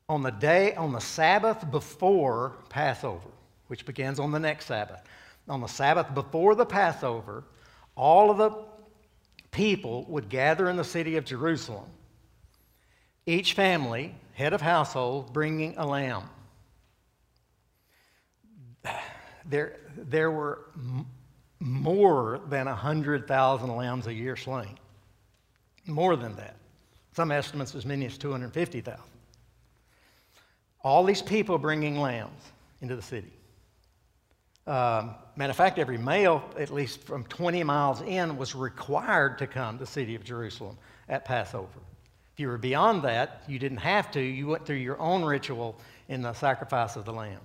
On 0.08 0.22
the 0.22 0.30
day, 0.30 0.74
on 0.74 0.92
the 0.92 1.00
Sabbath 1.00 1.70
before 1.70 2.54
Passover, 2.68 3.28
which 3.66 3.84
begins 3.84 4.18
on 4.18 4.32
the 4.32 4.38
next 4.38 4.66
Sabbath, 4.66 5.02
on 5.48 5.60
the 5.60 5.66
Sabbath 5.66 6.12
before 6.14 6.54
the 6.54 6.66
Passover, 6.66 7.44
all 7.96 8.30
of 8.30 8.38
the 8.38 8.50
people 9.50 10.04
would 10.08 10.28
gather 10.28 10.70
in 10.70 10.76
the 10.76 10.84
city 10.84 11.16
of 11.16 11.24
Jerusalem 11.24 11.86
each 13.26 13.54
family, 13.54 14.14
head 14.34 14.52
of 14.52 14.60
household, 14.60 15.32
bringing 15.32 15.76
a 15.76 15.86
lamb. 15.86 16.22
There, 19.46 19.76
there 19.96 20.30
were 20.30 20.66
m- 20.76 21.06
more 21.58 22.40
than 22.48 22.66
100,000 22.66 23.76
lambs 23.76 24.06
a 24.06 24.14
year 24.14 24.36
slain. 24.36 24.78
More 25.86 26.16
than 26.16 26.36
that. 26.36 26.56
Some 27.14 27.32
estimates 27.32 27.74
as 27.74 27.84
many 27.84 28.06
as 28.06 28.16
250,000. 28.16 29.00
All 30.82 31.04
these 31.04 31.20
people 31.20 31.58
bringing 31.58 32.00
lambs 32.00 32.42
into 32.80 32.96
the 32.96 33.02
city. 33.02 33.32
Um, 34.66 35.14
matter 35.36 35.50
of 35.50 35.56
fact, 35.56 35.78
every 35.78 35.98
male, 35.98 36.44
at 36.58 36.70
least 36.70 37.00
from 37.00 37.24
20 37.24 37.64
miles 37.64 38.02
in, 38.02 38.36
was 38.36 38.54
required 38.54 39.38
to 39.38 39.46
come 39.46 39.78
to 39.78 39.84
the 39.84 39.90
city 39.90 40.14
of 40.14 40.22
Jerusalem 40.22 40.78
at 41.08 41.24
Passover 41.24 41.80
you 42.40 42.48
were 42.48 42.58
beyond 42.58 43.02
that, 43.02 43.42
you 43.46 43.58
didn't 43.58 43.78
have 43.78 44.10
to. 44.12 44.20
You 44.20 44.48
went 44.48 44.66
through 44.66 44.76
your 44.76 44.98
own 44.98 45.22
ritual 45.24 45.78
in 46.08 46.22
the 46.22 46.32
sacrifice 46.32 46.96
of 46.96 47.04
the 47.04 47.12
lamb. 47.12 47.40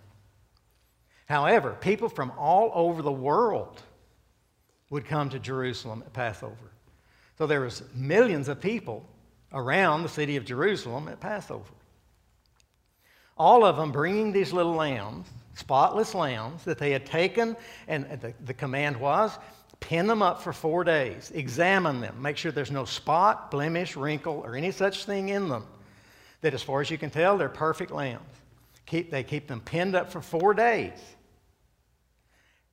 However, 1.27 1.77
people 1.79 2.09
from 2.09 2.31
all 2.37 2.71
over 2.73 3.01
the 3.01 3.11
world 3.11 3.81
would 4.89 5.05
come 5.05 5.29
to 5.29 5.39
Jerusalem 5.39 6.03
at 6.05 6.13
Passover. 6.13 6.71
So 7.37 7.45
there 7.45 7.61
was 7.61 7.83
millions 7.93 8.47
of 8.47 8.61
people 8.61 9.05
around 9.51 10.03
the 10.03 10.09
city 10.09 10.37
of 10.37 10.45
Jerusalem 10.45 11.07
at 11.07 11.19
Passover. 11.19 11.73
All 13.37 13.65
of 13.65 13.75
them 13.75 13.91
bringing 13.91 14.31
these 14.31 14.53
little 14.53 14.73
lambs, 14.73 15.27
spotless 15.55 16.15
lambs 16.15 16.63
that 16.63 16.77
they 16.77 16.91
had 16.91 17.05
taken, 17.05 17.57
and 17.87 18.05
the, 18.21 18.33
the 18.45 18.53
command 18.53 18.97
was 18.97 19.37
Pin 19.85 20.07
them 20.07 20.23
up 20.23 20.41
for 20.41 20.51
four 20.51 20.83
days. 20.83 21.31
Examine 21.35 22.01
them. 22.01 22.19
Make 22.19 22.37
sure 22.37 22.51
there's 22.51 22.71
no 22.71 22.85
spot, 22.85 23.51
blemish, 23.51 23.95
wrinkle, 23.95 24.41
or 24.43 24.55
any 24.55 24.71
such 24.71 25.05
thing 25.05 25.29
in 25.29 25.47
them. 25.47 25.63
That, 26.41 26.55
as 26.55 26.63
far 26.63 26.81
as 26.81 26.89
you 26.89 26.97
can 26.97 27.11
tell, 27.11 27.37
they're 27.37 27.49
perfect 27.49 27.91
lambs. 27.91 28.23
Keep, 28.87 29.11
they 29.11 29.21
keep 29.21 29.47
them 29.47 29.61
pinned 29.61 29.93
up 29.95 30.11
for 30.11 30.21
four 30.21 30.55
days. 30.55 30.97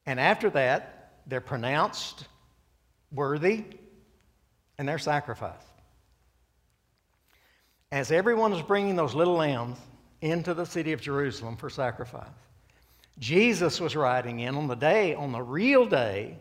And 0.06 0.18
after 0.18 0.48
that, 0.50 1.18
they're 1.26 1.42
pronounced 1.42 2.24
worthy 3.12 3.64
and 4.78 4.88
they're 4.88 4.98
sacrificed. 4.98 5.66
As 7.90 8.10
everyone 8.10 8.54
is 8.54 8.62
bringing 8.62 8.96
those 8.96 9.14
little 9.14 9.34
lambs 9.34 9.76
into 10.22 10.54
the 10.54 10.64
city 10.64 10.92
of 10.92 11.02
Jerusalem 11.02 11.58
for 11.58 11.68
sacrifice, 11.68 12.26
Jesus 13.18 13.82
was 13.82 13.94
riding 13.94 14.40
in 14.40 14.56
on 14.56 14.66
the 14.66 14.74
day, 14.76 15.14
on 15.14 15.30
the 15.32 15.42
real 15.42 15.84
day 15.84 16.38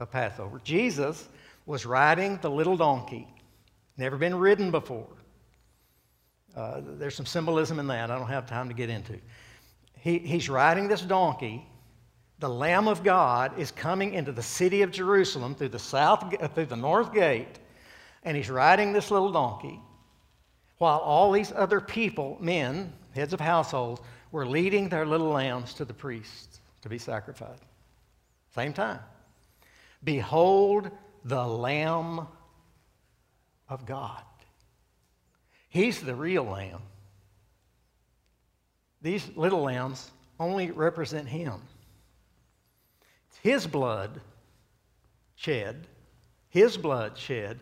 of 0.00 0.10
Passover. 0.10 0.60
Jesus 0.64 1.28
was 1.66 1.86
riding 1.86 2.38
the 2.38 2.50
little 2.50 2.76
donkey, 2.76 3.28
never 3.96 4.16
been 4.16 4.34
ridden 4.34 4.70
before. 4.70 5.06
Uh, 6.56 6.80
there's 6.98 7.14
some 7.14 7.26
symbolism 7.26 7.78
in 7.78 7.86
that 7.86 8.10
I 8.10 8.18
don't 8.18 8.26
have 8.26 8.46
time 8.46 8.68
to 8.68 8.74
get 8.74 8.90
into. 8.90 9.18
He, 10.00 10.18
he's 10.18 10.48
riding 10.48 10.88
this 10.88 11.02
donkey. 11.02 11.64
The 12.40 12.48
Lamb 12.48 12.88
of 12.88 13.04
God 13.04 13.56
is 13.58 13.70
coming 13.70 14.14
into 14.14 14.32
the 14.32 14.42
city 14.42 14.82
of 14.82 14.90
Jerusalem 14.90 15.54
through 15.54 15.68
the 15.68 15.78
south, 15.78 16.34
uh, 16.40 16.48
through 16.48 16.66
the 16.66 16.76
north 16.76 17.12
gate, 17.12 17.60
and 18.24 18.36
he's 18.36 18.50
riding 18.50 18.92
this 18.92 19.10
little 19.10 19.30
donkey, 19.30 19.78
while 20.78 20.98
all 20.98 21.30
these 21.30 21.52
other 21.54 21.80
people, 21.80 22.38
men, 22.40 22.92
heads 23.14 23.32
of 23.32 23.40
households, 23.40 24.00
were 24.32 24.46
leading 24.46 24.88
their 24.88 25.04
little 25.04 25.28
lambs 25.28 25.74
to 25.74 25.84
the 25.84 25.92
priests 25.92 26.60
to 26.80 26.88
be 26.88 26.98
sacrificed. 26.98 27.62
Same 28.54 28.72
time. 28.72 29.00
Behold 30.02 30.90
the 31.24 31.46
Lamb 31.46 32.26
of 33.68 33.86
God. 33.86 34.22
He's 35.68 36.00
the 36.00 36.14
real 36.14 36.44
lamb. 36.44 36.80
These 39.02 39.30
little 39.36 39.62
lambs 39.62 40.10
only 40.38 40.70
represent 40.70 41.28
him. 41.28 41.62
His 43.42 43.66
blood 43.66 44.20
shed, 45.36 45.86
his 46.48 46.76
blood 46.76 47.16
shed, 47.16 47.60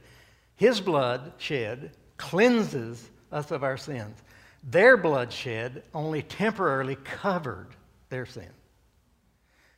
his 0.56 0.80
blood 0.80 1.32
shed 1.38 1.92
cleanses 2.16 3.10
us 3.30 3.50
of 3.50 3.62
our 3.62 3.76
sins. 3.76 4.22
Their 4.64 4.96
blood 4.96 5.32
shed 5.32 5.84
only 5.94 6.22
temporarily 6.22 6.96
covered 6.96 7.68
their 8.08 8.26
sin. 8.26 8.50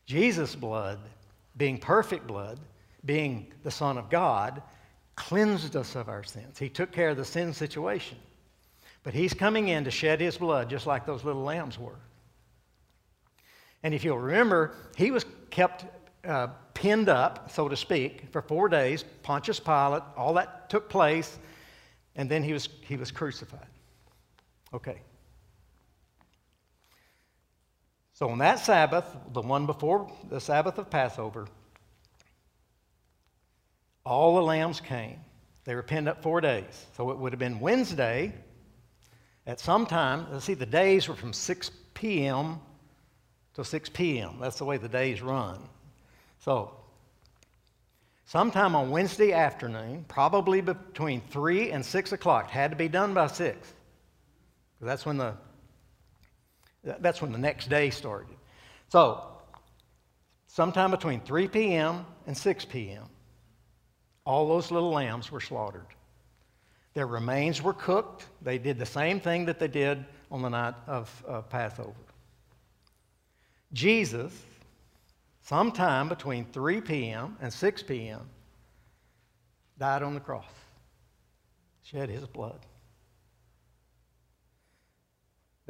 Jesus' 0.07 0.55
blood 0.55 0.99
being 1.61 1.77
perfect 1.77 2.27
blood, 2.27 2.59
being 3.05 3.53
the 3.65 3.71
Son 3.71 3.99
of 3.99 4.09
God, 4.09 4.63
cleansed 5.15 5.77
us 5.77 5.95
of 5.95 6.09
our 6.09 6.25
sins. 6.25 6.59
He 6.59 6.71
took 6.71 6.91
care 6.91 7.11
of 7.11 7.19
the 7.19 7.25
sin 7.25 7.53
situation. 7.53 8.17
But 9.03 9.13
he's 9.13 9.35
coming 9.35 9.69
in 9.69 9.85
to 9.85 9.91
shed 9.91 10.23
his 10.23 10.39
blood 10.39 10.71
just 10.71 10.87
like 10.87 11.05
those 11.05 11.23
little 11.23 11.43
lambs 11.43 11.79
were. 11.79 11.99
And 13.83 13.93
if 13.93 14.05
you'll 14.05 14.19
remember, 14.19 14.75
he 14.97 15.11
was 15.11 15.27
kept 15.51 15.85
uh, 16.27 16.47
pinned 16.73 17.11
up, 17.11 17.51
so 17.51 17.69
to 17.69 17.77
speak, 17.77 18.25
for 18.31 18.41
four 18.41 18.71
days. 18.71 19.05
Pontius 19.23 19.61
Pilate, 19.61 20.03
all 20.17 20.33
that 20.35 20.71
took 20.71 20.89
place, 20.89 21.39
and 22.17 22.31
then 22.31 22.43
he 22.43 22.55
was, 22.55 22.71
he 22.81 22.97
was 22.97 23.11
crucified. 23.11 23.69
Okay. 24.73 25.03
So 28.21 28.29
on 28.29 28.39
that 28.39 28.59
Sabbath, 28.59 29.17
the 29.33 29.41
one 29.41 29.65
before 29.65 30.13
the 30.29 30.43
Sabbath 30.43 30.77
of 30.77 30.91
Passover, 30.91 31.49
all 34.05 34.35
the 34.35 34.43
lambs 34.43 34.79
came. 34.79 35.21
They 35.65 35.75
were 35.75 35.83
pinned 35.83 36.07
up 36.07 36.23
four 36.23 36.43
days. 36.43 36.87
So 36.95 37.11
it 37.13 37.19
would 37.19 37.33
have 37.33 37.39
been 37.39 37.61
Wednesday 37.61 38.35
at 39.47 39.59
some 39.59 39.87
time. 39.87 40.27
Let's 40.31 40.45
see, 40.45 40.53
the 40.53 40.67
days 40.67 41.09
were 41.09 41.15
from 41.15 41.33
6 41.33 41.71
p.m. 41.95 42.61
to 43.55 43.65
6 43.65 43.89
p.m. 43.89 44.37
That's 44.39 44.59
the 44.59 44.67
way 44.67 44.77
the 44.77 44.89
days 44.89 45.23
run. 45.23 45.59
So, 46.41 46.75
sometime 48.27 48.77
on 48.77 48.91
Wednesday 48.91 49.33
afternoon, 49.33 50.05
probably 50.09 50.61
between 50.61 51.23
3 51.23 51.71
and 51.71 51.83
6 51.83 52.13
o'clock, 52.13 52.51
had 52.51 52.71
to 52.71 52.77
be 52.77 52.89
done 52.89 53.15
by 53.15 53.29
6. 53.29 53.73
That's 54.83 55.07
when 55.07 55.17
the 55.17 55.37
that's 56.83 57.21
when 57.21 57.33
the 57.33 57.39
next 57.39 57.69
day 57.69 57.91
started. 57.91 58.37
So, 58.89 59.25
sometime 60.47 60.91
between 60.91 61.21
3 61.21 61.49
p.m. 61.49 62.07
and 62.27 62.37
6 62.37 62.65
p.m., 62.67 63.05
all 64.25 64.49
those 64.49 64.71
little 64.71 64.91
lambs 64.91 65.31
were 65.31 65.41
slaughtered. 65.41 65.87
Their 66.95 67.07
remains 67.07 67.63
were 67.63 67.73
cooked. 67.73 68.27
They 68.43 68.59
did 68.59 68.79
the 68.79 68.87
same 68.87 69.21
thing 69.21 69.45
that 69.47 69.59
they 69.59 69.69
did 69.69 70.05
on 70.31 70.43
the 70.43 70.49
night 70.49 70.75
of 70.87 71.25
uh, 71.29 71.43
Passover. 71.43 71.95
Jesus, 73.73 74.33
sometime 75.43 76.09
between 76.09 76.45
3 76.47 76.81
p.m. 76.81 77.37
and 77.41 77.53
6 77.53 77.83
p.m., 77.85 78.29
died 79.79 80.03
on 80.03 80.15
the 80.15 80.21
cross, 80.21 80.45
shed 81.83 82.09
his 82.11 82.27
blood. 82.27 82.59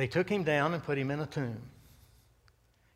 They 0.00 0.06
took 0.06 0.30
him 0.30 0.44
down 0.44 0.72
and 0.72 0.82
put 0.82 0.96
him 0.96 1.10
in 1.10 1.20
a 1.20 1.26
tomb. 1.26 1.60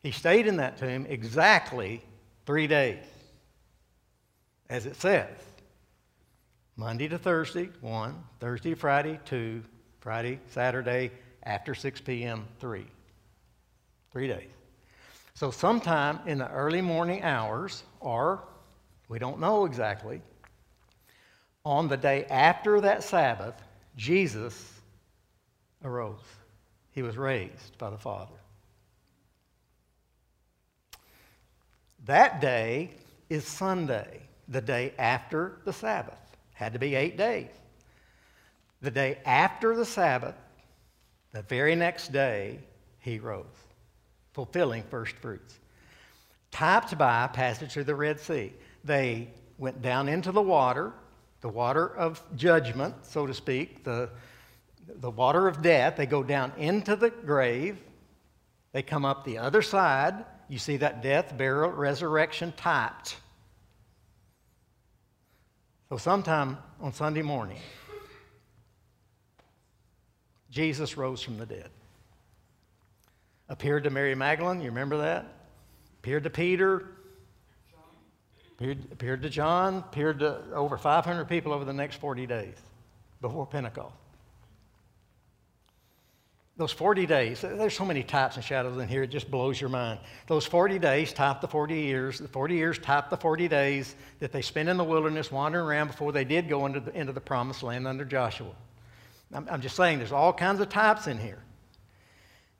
He 0.02 0.10
stayed 0.10 0.46
in 0.46 0.56
that 0.56 0.78
tomb 0.78 1.04
exactly 1.04 2.02
three 2.46 2.66
days, 2.66 3.04
as 4.70 4.86
it 4.86 4.96
says. 4.96 5.28
Monday 6.76 7.06
to 7.08 7.18
Thursday, 7.18 7.68
one. 7.82 8.24
Thursday 8.40 8.70
to 8.70 8.76
Friday, 8.76 9.20
two. 9.26 9.62
Friday, 10.00 10.40
Saturday, 10.48 11.10
after 11.42 11.74
6 11.74 12.00
p.m., 12.00 12.46
three. 12.58 12.86
Three 14.10 14.26
days. 14.26 14.48
So, 15.34 15.50
sometime 15.50 16.20
in 16.24 16.38
the 16.38 16.50
early 16.50 16.80
morning 16.80 17.22
hours, 17.22 17.82
or 18.00 18.44
we 19.10 19.18
don't 19.18 19.40
know 19.40 19.66
exactly, 19.66 20.22
on 21.66 21.86
the 21.86 21.98
day 21.98 22.24
after 22.30 22.80
that 22.80 23.02
Sabbath, 23.04 23.60
Jesus 23.94 24.80
arose. 25.84 26.24
He 26.94 27.02
was 27.02 27.16
raised 27.16 27.76
by 27.76 27.90
the 27.90 27.98
Father. 27.98 28.36
That 32.04 32.40
day 32.40 32.92
is 33.28 33.44
Sunday, 33.44 34.20
the 34.46 34.60
day 34.60 34.94
after 34.96 35.58
the 35.64 35.72
Sabbath. 35.72 36.18
Had 36.52 36.72
to 36.74 36.78
be 36.78 36.94
eight 36.94 37.16
days. 37.16 37.50
The 38.80 38.92
day 38.92 39.18
after 39.24 39.74
the 39.74 39.84
Sabbath, 39.84 40.36
the 41.32 41.42
very 41.42 41.74
next 41.74 42.12
day, 42.12 42.60
he 43.00 43.18
rose, 43.18 43.44
fulfilling 44.32 44.84
first 44.84 45.16
fruits. 45.16 45.58
Typed 46.52 46.96
by 46.96 47.26
passage 47.26 47.72
through 47.72 47.84
the 47.84 47.94
Red 47.94 48.20
Sea. 48.20 48.52
They 48.84 49.30
went 49.58 49.82
down 49.82 50.08
into 50.08 50.30
the 50.30 50.42
water, 50.42 50.92
the 51.40 51.48
water 51.48 51.96
of 51.96 52.22
judgment, 52.36 52.94
so 53.02 53.26
to 53.26 53.34
speak, 53.34 53.82
the, 53.82 54.10
the 54.86 55.10
water 55.10 55.48
of 55.48 55.62
death. 55.62 55.96
They 55.96 56.06
go 56.06 56.22
down 56.22 56.52
into 56.58 56.96
the 56.96 57.10
grave. 57.10 57.78
They 58.72 58.82
come 58.82 59.04
up 59.04 59.24
the 59.24 59.38
other 59.38 59.62
side. 59.62 60.24
You 60.48 60.58
see 60.58 60.78
that 60.78 61.02
death, 61.02 61.36
burial, 61.36 61.70
resurrection 61.70 62.52
typed. 62.56 63.16
So, 65.88 65.96
sometime 65.96 66.58
on 66.80 66.92
Sunday 66.92 67.22
morning, 67.22 67.58
Jesus 70.50 70.96
rose 70.96 71.22
from 71.22 71.38
the 71.38 71.46
dead. 71.46 71.68
Appeared 73.48 73.84
to 73.84 73.90
Mary 73.90 74.14
Magdalene, 74.14 74.60
you 74.60 74.70
remember 74.70 74.98
that? 74.98 75.26
Appeared 76.00 76.24
to 76.24 76.30
Peter, 76.30 76.86
appeared, 78.52 78.78
appeared 78.92 79.22
to 79.22 79.30
John, 79.30 79.78
appeared 79.78 80.20
to 80.20 80.42
over 80.54 80.78
500 80.78 81.26
people 81.26 81.52
over 81.52 81.64
the 81.64 81.72
next 81.72 81.96
40 81.96 82.26
days 82.26 82.56
before 83.20 83.46
Pentecost. 83.46 83.94
Those 86.56 86.70
40 86.70 87.06
days, 87.06 87.40
there's 87.40 87.76
so 87.76 87.84
many 87.84 88.04
types 88.04 88.36
and 88.36 88.44
shadows 88.44 88.78
in 88.78 88.86
here, 88.86 89.02
it 89.02 89.08
just 89.08 89.28
blows 89.28 89.60
your 89.60 89.70
mind. 89.70 89.98
Those 90.28 90.46
40 90.46 90.78
days 90.78 91.12
type 91.12 91.40
the 91.40 91.48
40 91.48 91.74
years. 91.74 92.20
The 92.20 92.28
40 92.28 92.54
years 92.54 92.78
type 92.78 93.10
the 93.10 93.16
40 93.16 93.48
days 93.48 93.96
that 94.20 94.30
they 94.30 94.40
spent 94.40 94.68
in 94.68 94.76
the 94.76 94.84
wilderness 94.84 95.32
wandering 95.32 95.66
around 95.66 95.88
before 95.88 96.12
they 96.12 96.24
did 96.24 96.48
go 96.48 96.66
into 96.66 96.78
the, 96.78 96.96
into 96.96 97.12
the 97.12 97.20
promised 97.20 97.64
land 97.64 97.88
under 97.88 98.04
Joshua. 98.04 98.52
I'm, 99.32 99.48
I'm 99.50 99.60
just 99.60 99.74
saying 99.74 99.98
there's 99.98 100.12
all 100.12 100.32
kinds 100.32 100.60
of 100.60 100.68
types 100.68 101.08
in 101.08 101.18
here. 101.18 101.42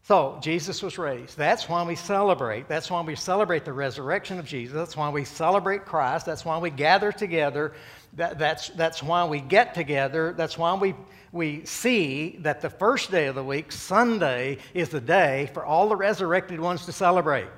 So, 0.05 0.39
Jesus 0.43 0.83
was 0.83 0.99
raised. 0.99 1.37
That's 1.37 1.67
why 1.67 1.83
we 1.83 1.95
celebrate. 1.97 2.69
That's 2.69 2.91
why 2.91 3.01
we 3.01 3.17
celebrate 3.17 3.65
the 3.65 3.73
resurrection 3.73 4.39
of 4.39 4.45
Jesus. 4.45 4.75
That's 4.75 4.97
why 4.97 5.09
we 5.09 5.25
celebrate 5.25 5.87
Christ. 5.87 6.27
That's 6.27 6.45
why 6.45 6.59
we 6.59 6.69
gather 6.69 7.11
together. 7.11 7.73
That, 8.13 8.39
that's, 8.39 8.69
that's 8.69 9.03
why 9.03 9.25
we 9.25 9.41
get 9.41 9.75
together. 9.75 10.35
That's 10.37 10.59
why 10.59 10.75
we 10.75 10.95
we 11.35 11.65
see 11.65 12.37
that 12.43 12.61
the 12.61 12.71
first 12.71 13.11
day 13.11 13.27
of 13.27 13.35
the 13.35 13.43
week, 13.43 13.73
Sunday, 13.73 14.59
is 14.73 14.89
the 14.89 15.01
day 15.01 15.51
for 15.53 15.65
all 15.65 15.89
the 15.89 15.97
resurrected 15.97 16.61
ones 16.61 16.87
to 16.87 16.93
celebrate. 16.93 17.49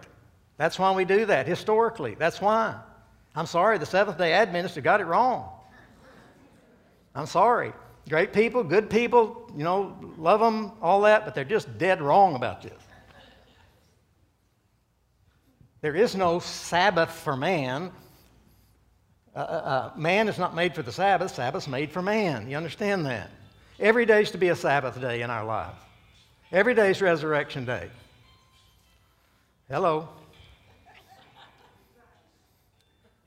That's 0.57 0.79
why 0.79 0.93
we 0.93 1.05
do 1.05 1.27
that 1.27 1.47
historically. 1.47 2.15
That's 2.15 2.41
why. 2.41 2.75
I'm 3.35 3.45
sorry, 3.45 3.77
the 3.77 3.85
Seventh 3.85 4.17
day 4.17 4.33
Adventists 4.33 4.79
got 4.79 5.03
it 5.03 5.05
wrong. 5.05 5.51
I'm 7.15 7.27
sorry. 7.27 7.75
Great 8.09 8.33
people, 8.33 8.63
good 8.63 8.89
people, 8.89 9.51
you 9.57 9.65
know, 9.65 9.97
love 10.17 10.41
them, 10.41 10.73
all 10.81 11.01
that, 11.03 11.25
but 11.25 11.35
they're 11.35 11.45
just 11.45 11.77
dead 11.77 12.01
wrong 12.01 12.37
about 12.37 12.63
this. 12.63 12.73
There 15.81 15.97
is 15.97 16.15
no 16.15 16.39
Sabbath 16.39 17.11
for 17.11 17.37
man. 17.37 17.91
Uh, 19.35 19.39
uh, 19.39 19.43
uh 19.43 19.99
man 19.99 20.29
is 20.29 20.39
not 20.39 20.55
made 20.55 20.75
for 20.75 20.83
the 20.83 20.93
Sabbath, 20.93 21.35
Sabbath's 21.35 21.69
made 21.69 21.91
for 21.91 22.01
man. 22.01 22.49
You 22.49 22.57
understand 22.57 23.07
that? 23.07 23.31
Every 23.79 24.07
day 24.07 24.23
is 24.23 24.31
to 24.31 24.39
be 24.39 24.49
a 24.49 24.57
Sabbath 24.57 25.01
day 25.01 25.23
in 25.23 25.31
our 25.31 25.45
life. 25.45 25.75
Every 26.53 26.75
day 26.75 26.91
is 26.91 27.03
Resurrection 27.03 27.65
Day. 27.65 27.91
Hello. 29.69 30.09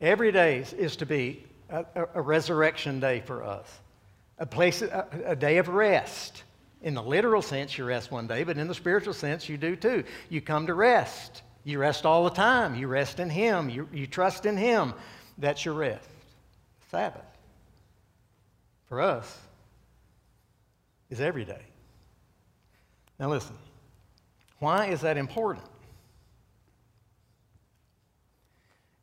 Every 0.02 0.32
day 0.32 0.60
is 0.78 0.96
to 0.96 1.06
be 1.06 1.44
a, 1.70 1.86
a, 1.96 2.08
a 2.16 2.22
resurrection 2.22 3.02
day 3.02 3.22
for 3.26 3.44
us, 3.44 3.68
a 4.40 4.46
place, 4.46 4.82
a, 4.82 5.06
a 5.26 5.36
day 5.36 5.58
of 5.58 5.68
rest. 5.68 6.44
In 6.82 6.94
the 6.94 7.04
literal 7.04 7.42
sense, 7.42 7.78
you 7.78 7.84
rest 7.84 8.10
one 8.12 8.26
day, 8.26 8.44
but 8.44 8.58
in 8.58 8.68
the 8.68 8.74
spiritual 8.74 9.14
sense, 9.14 9.50
you 9.50 9.58
do 9.58 9.76
too. 9.76 10.06
You 10.30 10.42
come 10.42 10.68
to 10.68 10.74
rest. 10.74 11.44
You 11.66 11.78
rest 11.78 12.06
all 12.06 12.24
the 12.24 12.30
time. 12.30 12.76
You 12.76 12.88
rest 12.88 13.20
in 13.20 13.30
Him. 13.30 13.70
You, 13.70 13.88
you 13.94 14.08
trust 14.08 14.46
in 14.46 14.56
Him. 14.56 14.94
That's 15.38 15.66
your 15.66 15.74
rest. 15.74 16.08
Sabbath. 16.90 17.26
For 18.88 19.02
us, 19.02 19.38
is 21.10 21.22
every 21.22 21.46
day. 21.46 21.62
Now, 23.20 23.30
listen, 23.30 23.56
why 24.60 24.88
is 24.88 25.02
that 25.02 25.18
important? 25.18 25.66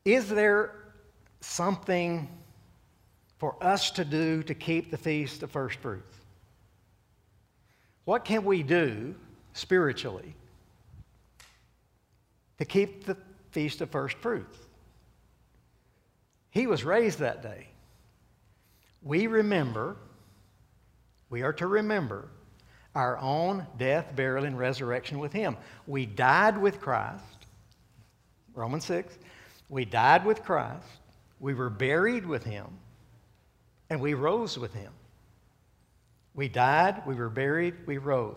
Is 0.05 0.29
there 0.29 0.75
something 1.40 2.29
for 3.38 3.57
us 3.61 3.90
to 3.92 4.05
do 4.05 4.42
to 4.44 4.55
keep 4.55 4.90
the 4.90 4.96
feast 4.96 5.42
of 5.42 5.51
first 5.51 5.79
fruits? 5.79 6.16
What 8.05 8.25
can 8.25 8.44
we 8.44 8.62
do 8.62 9.14
spiritually 9.53 10.35
to 12.59 12.64
keep 12.64 13.05
the 13.05 13.16
feast 13.51 13.81
of 13.81 13.90
first 13.90 14.16
fruits? 14.18 14.57
He 16.51 16.66
was 16.66 16.85
raised 16.85 17.18
that 17.18 17.42
day. 17.42 17.68
We 19.03 19.27
remember 19.27 19.96
we 21.29 21.42
are 21.42 21.53
to 21.55 21.66
remember 21.66 22.29
our 22.94 23.18
own 23.18 23.66
death, 23.79 24.14
burial, 24.16 24.44
and 24.44 24.59
resurrection 24.59 25.18
with 25.18 25.33
Him. 25.33 25.57
We 25.87 26.07
died 26.07 26.57
with 26.57 26.81
Christ, 26.81 27.22
Romans 28.55 28.85
6. 28.87 29.18
We 29.68 29.85
died 29.85 30.25
with 30.25 30.44
Christ, 30.44 30.87
we 31.40 31.53
were 31.55 31.68
buried 31.70 32.25
with 32.25 32.44
Him, 32.44 32.66
and 33.90 34.01
we 34.01 34.14
rose 34.14 34.59
with 34.59 34.75
Him. 34.75 34.92
We 36.37 36.49
died, 36.49 37.03
we 37.07 37.14
were 37.14 37.31
buried, 37.31 37.75
we 37.87 37.96
rose. 37.96 38.37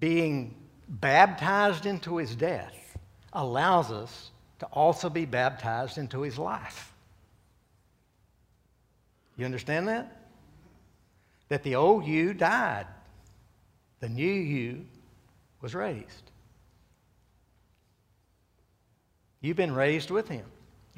Being 0.00 0.54
baptized 0.88 1.84
into 1.84 2.16
his 2.16 2.34
death 2.34 2.96
allows 3.32 3.90
us 3.90 4.30
to 4.60 4.66
also 4.66 5.10
be 5.10 5.26
baptized 5.26 5.98
into 5.98 6.22
his 6.22 6.38
life. 6.38 6.92
You 9.36 9.44
understand 9.44 9.88
that? 9.88 10.16
That 11.48 11.62
the 11.62 11.74
old 11.74 12.06
you 12.06 12.32
died, 12.32 12.86
the 14.00 14.08
new 14.08 14.32
you 14.32 14.86
was 15.60 15.74
raised. 15.74 16.30
You've 19.40 19.56
been 19.56 19.74
raised 19.74 20.10
with 20.10 20.28
him. 20.28 20.46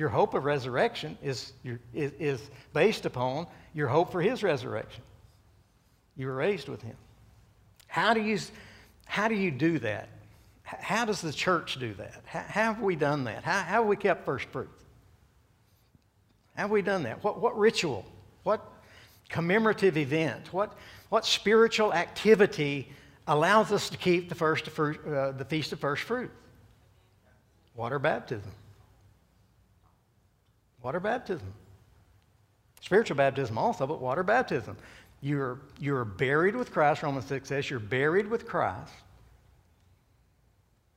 Your 0.01 0.09
hope 0.09 0.33
of 0.33 0.47
resurrection 0.47 1.19
is, 1.23 1.53
is, 1.93 2.13
is 2.19 2.51
based 2.73 3.05
upon 3.05 3.47
your 3.75 3.87
hope 3.87 4.11
for 4.11 4.23
his 4.23 4.43
resurrection. 4.43 5.03
You 6.17 6.29
were 6.29 6.37
raised 6.37 6.71
with 6.71 6.81
him. 6.81 6.97
How 7.87 8.15
do 8.15 8.23
you, 8.23 8.39
how 9.05 9.29
do, 9.29 9.35
you 9.35 9.51
do 9.51 9.79
that? 9.81 10.09
How 10.63 11.05
does 11.05 11.21
the 11.21 11.35
church 11.35 11.79
do 11.79 11.93
that? 11.93 12.23
How, 12.25 12.41
have 12.41 12.81
we 12.81 12.97
done 12.97 13.25
that? 13.25 13.45
How, 13.45 13.61
how 13.61 13.81
have 13.81 13.87
we 13.89 13.97
kept 13.97 14.25
first 14.25 14.47
fruit? 14.47 14.71
How 16.57 16.63
have 16.63 16.71
we 16.71 16.81
done 16.81 17.03
that? 17.03 17.23
What, 17.23 17.39
what 17.39 17.59
ritual? 17.59 18.07
What 18.43 18.67
commemorative 19.29 19.99
event? 19.99 20.51
What, 20.51 20.79
what 21.11 21.27
spiritual 21.27 21.93
activity 21.93 22.89
allows 23.27 23.71
us 23.71 23.91
to 23.91 23.99
keep 23.99 24.31
the, 24.31 24.35
first 24.35 24.67
uh, 24.67 25.33
the 25.33 25.45
Feast 25.47 25.75
of 25.75 25.79
First 25.79 26.05
Fruit? 26.05 26.31
Water 27.75 27.99
baptism. 27.99 28.51
Water 30.83 31.01
baptism. 31.01 31.53
Spiritual 32.81 33.17
baptism 33.17 33.59
also, 33.59 33.87
but 33.87 34.01
water 34.01 34.23
baptism. 34.23 34.77
You're, 35.21 35.61
you're 35.79 36.05
buried 36.05 36.57
with 36.57 36.73
Christ, 36.73 37.03
Romans 37.03 37.27
6 37.27 37.49
says, 37.49 37.69
you're 37.69 37.79
buried 37.79 38.27
with 38.27 38.47
Christ 38.47 38.93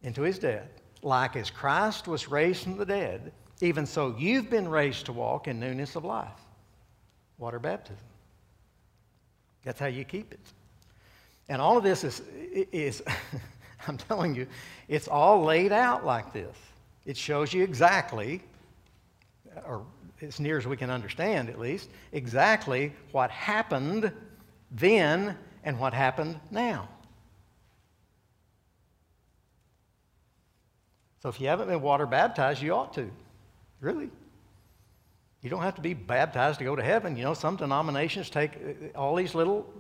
into 0.02 0.22
his 0.22 0.40
death. 0.40 0.70
Like 1.02 1.36
as 1.36 1.50
Christ 1.50 2.08
was 2.08 2.30
raised 2.30 2.64
from 2.64 2.78
the 2.78 2.86
dead, 2.86 3.34
even 3.62 3.86
so 3.86 4.16
you've 4.18 4.50
been 4.50 4.68
raised 4.68 5.06
to 5.08 5.14
walk 5.14 5.48
in 5.48 5.60
newness 5.60 5.96
of 5.96 6.06
life. 6.06 6.30
Water 7.38 7.60
baptism. 7.60 7.98
That's 9.64 9.80
how 9.80 9.88
you 9.88 10.06
keep 10.06 10.32
it. 10.32 10.40
And 11.50 11.62
all 11.62 11.78
of 11.78 11.84
this 11.84 12.04
is, 12.04 12.22
is 12.72 13.04
I'm 13.88 13.98
telling 13.98 14.36
you, 14.36 14.48
it's 14.88 15.08
all 15.08 15.44
laid 15.44 15.72
out 15.74 16.06
like 16.06 16.32
this. 16.32 16.56
It 17.06 17.18
shows 17.18 17.54
you 17.54 17.64
exactly, 17.64 18.42
or 19.66 19.86
as 20.22 20.40
near 20.40 20.58
as 20.58 20.66
we 20.66 20.78
can 20.78 20.90
understand 20.90 21.50
at 21.50 21.60
least, 21.60 21.90
exactly 22.12 22.94
what 23.12 23.30
happened 23.30 24.12
then 24.72 25.38
and 25.64 25.80
what 25.80 25.94
happened 25.94 26.40
now. 26.52 26.88
So 31.22 31.30
if 31.30 31.40
you 31.40 31.48
haven't 31.48 31.68
been 31.68 31.82
water 31.82 32.06
baptized, 32.06 32.62
you 32.62 32.74
ought 32.74 32.94
to. 32.96 33.10
Really. 33.80 34.10
You 35.42 35.50
don't 35.50 35.62
have 35.62 35.76
to 35.76 35.82
be 35.82 35.94
baptized 35.94 36.60
to 36.60 36.66
go 36.66 36.76
to 36.76 36.84
heaven. 36.84 37.16
You 37.16 37.24
know, 37.24 37.34
some 37.34 37.56
denominations 37.56 38.30
take 38.30 38.52
uh, 38.56 38.98
all 38.98 39.16
these 39.16 39.36
little 39.36 39.72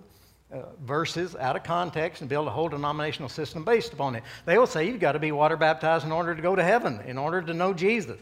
uh, 0.53 0.61
verses 0.81 1.35
out 1.35 1.55
of 1.55 1.63
context 1.63 2.21
and 2.21 2.29
build 2.29 2.47
a 2.47 2.49
whole 2.49 2.69
denominational 2.69 3.29
system 3.29 3.63
based 3.63 3.91
upon 3.93 4.15
it. 4.15 4.23
They 4.45 4.57
will 4.57 4.67
say 4.67 4.87
you've 4.87 4.99
got 4.99 5.13
to 5.13 5.19
be 5.19 5.31
water 5.31 5.57
baptized 5.57 6.05
in 6.05 6.11
order 6.11 6.35
to 6.35 6.41
go 6.41 6.55
to 6.55 6.63
heaven, 6.63 7.01
in 7.05 7.17
order 7.17 7.41
to 7.41 7.53
know 7.53 7.73
Jesus. 7.73 8.19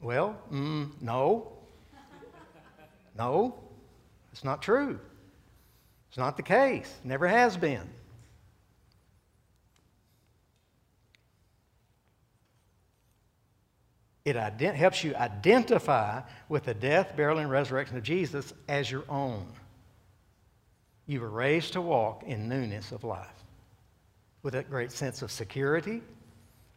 Well, 0.00 0.36
mm, 0.50 0.90
no. 1.00 1.52
No, 3.16 3.54
it's 4.32 4.44
not 4.44 4.62
true. 4.62 4.98
It's 6.08 6.18
not 6.18 6.36
the 6.36 6.42
case. 6.42 6.92
Never 7.04 7.28
has 7.28 7.56
been. 7.56 7.88
It 14.24 14.36
ident- 14.36 14.74
helps 14.74 15.02
you 15.02 15.14
identify 15.16 16.22
with 16.48 16.64
the 16.64 16.74
death, 16.74 17.16
burial, 17.16 17.38
and 17.38 17.50
resurrection 17.50 17.96
of 17.96 18.02
Jesus 18.02 18.52
as 18.68 18.90
your 18.90 19.04
own. 19.08 19.46
You 21.06 21.20
were 21.20 21.30
raised 21.30 21.72
to 21.72 21.80
walk 21.80 22.22
in 22.24 22.48
newness 22.48 22.92
of 22.92 23.02
life 23.02 23.26
with 24.42 24.54
a 24.54 24.62
great 24.62 24.92
sense 24.92 25.22
of 25.22 25.30
security, 25.30 26.02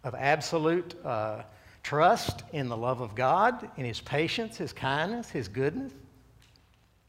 of 0.04 0.16
absolute 0.16 0.96
uh, 1.06 1.44
trust 1.84 2.44
in 2.54 2.70
the 2.70 2.78
love 2.78 3.02
of 3.02 3.14
God, 3.14 3.70
in 3.78 3.86
His 3.86 4.02
patience, 4.02 4.58
His 4.58 4.74
kindness, 4.74 5.30
His 5.30 5.48
goodness, 5.48 5.92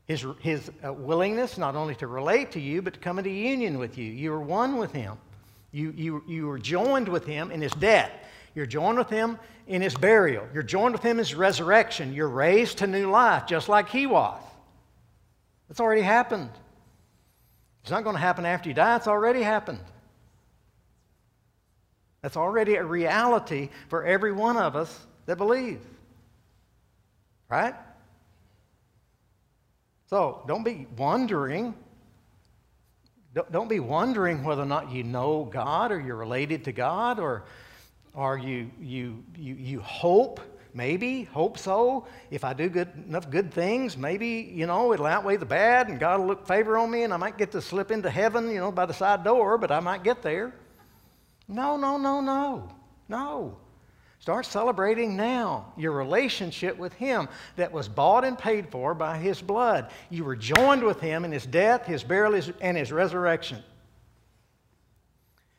His, 0.06 0.26
his 0.40 0.70
uh, 0.84 0.92
willingness 0.92 1.56
not 1.56 1.76
only 1.76 1.94
to 1.96 2.06
relate 2.06 2.52
to 2.52 2.60
you, 2.60 2.82
but 2.82 2.94
to 2.94 3.00
come 3.00 3.18
into 3.18 3.30
union 3.30 3.78
with 3.78 3.96
you. 3.96 4.04
You 4.04 4.32
are 4.34 4.40
one 4.40 4.76
with 4.76 4.92
Him. 4.92 5.16
You, 5.72 5.92
you, 5.96 6.22
you 6.26 6.46
were 6.46 6.58
joined 6.58 7.08
with 7.08 7.24
Him 7.24 7.50
in 7.50 7.62
His 7.62 7.72
death. 7.72 8.10
You're 8.54 8.66
joined 8.66 8.98
with 8.98 9.10
Him 9.10 9.38
in 9.66 9.80
His 9.80 9.94
burial. 9.94 10.46
You're 10.52 10.62
joined 10.62 10.92
with 10.92 11.02
Him 11.02 11.12
in 11.12 11.18
His 11.18 11.34
resurrection. 11.34 12.12
You're 12.12 12.28
raised 12.28 12.78
to 12.78 12.86
new 12.86 13.10
life, 13.10 13.46
just 13.46 13.68
like 13.68 13.88
He 13.88 14.06
was. 14.06 14.40
It's 15.70 15.80
already 15.80 16.02
happened. 16.02 16.50
It's 17.82 17.90
not 17.90 18.04
going 18.04 18.16
to 18.16 18.20
happen 18.20 18.44
after 18.46 18.68
you 18.68 18.74
die, 18.74 18.96
it's 18.96 19.08
already 19.08 19.42
happened. 19.42 19.80
That's 22.24 22.38
already 22.38 22.76
a 22.76 22.82
reality 22.82 23.68
for 23.88 24.02
every 24.02 24.32
one 24.32 24.56
of 24.56 24.76
us 24.76 25.06
that 25.26 25.36
believe. 25.36 25.82
Right? 27.50 27.74
So 30.06 30.42
don't 30.48 30.64
be 30.64 30.86
wondering. 30.96 31.74
Don't 33.50 33.68
be 33.68 33.78
wondering 33.78 34.42
whether 34.42 34.62
or 34.62 34.64
not 34.64 34.90
you 34.90 35.02
know 35.04 35.44
God 35.52 35.92
or 35.92 36.00
you're 36.00 36.16
related 36.16 36.64
to 36.64 36.72
God 36.72 37.20
or, 37.20 37.44
or 38.14 38.38
you, 38.38 38.70
you, 38.80 39.22
you, 39.36 39.54
you 39.56 39.80
hope, 39.80 40.40
maybe, 40.72 41.24
hope 41.24 41.58
so. 41.58 42.06
If 42.30 42.42
I 42.42 42.54
do 42.54 42.70
good, 42.70 42.88
enough 43.06 43.28
good 43.28 43.52
things, 43.52 43.98
maybe, 43.98 44.50
you 44.50 44.66
know, 44.66 44.94
it'll 44.94 45.04
outweigh 45.04 45.36
the 45.36 45.44
bad 45.44 45.90
and 45.90 46.00
God 46.00 46.20
will 46.20 46.28
look 46.28 46.48
favor 46.48 46.78
on 46.78 46.90
me 46.90 47.02
and 47.02 47.12
I 47.12 47.18
might 47.18 47.36
get 47.36 47.52
to 47.52 47.60
slip 47.60 47.90
into 47.90 48.08
heaven, 48.08 48.48
you 48.48 48.60
know, 48.60 48.72
by 48.72 48.86
the 48.86 48.94
side 48.94 49.24
door, 49.24 49.58
but 49.58 49.70
I 49.70 49.80
might 49.80 50.02
get 50.02 50.22
there. 50.22 50.54
No, 51.48 51.76
no, 51.76 51.98
no, 51.98 52.20
no, 52.20 52.70
no. 53.08 53.58
Start 54.18 54.46
celebrating 54.46 55.16
now 55.16 55.72
your 55.76 55.92
relationship 55.92 56.78
with 56.78 56.94
Him 56.94 57.28
that 57.56 57.70
was 57.70 57.88
bought 57.88 58.24
and 58.24 58.38
paid 58.38 58.70
for 58.70 58.94
by 58.94 59.18
His 59.18 59.42
blood. 59.42 59.90
You 60.08 60.24
were 60.24 60.36
joined 60.36 60.82
with 60.82 60.98
Him 61.00 61.26
in 61.26 61.32
His 61.32 61.44
death, 61.44 61.84
His 61.84 62.02
burial, 62.02 62.40
and 62.62 62.76
His 62.76 62.90
resurrection. 62.90 63.62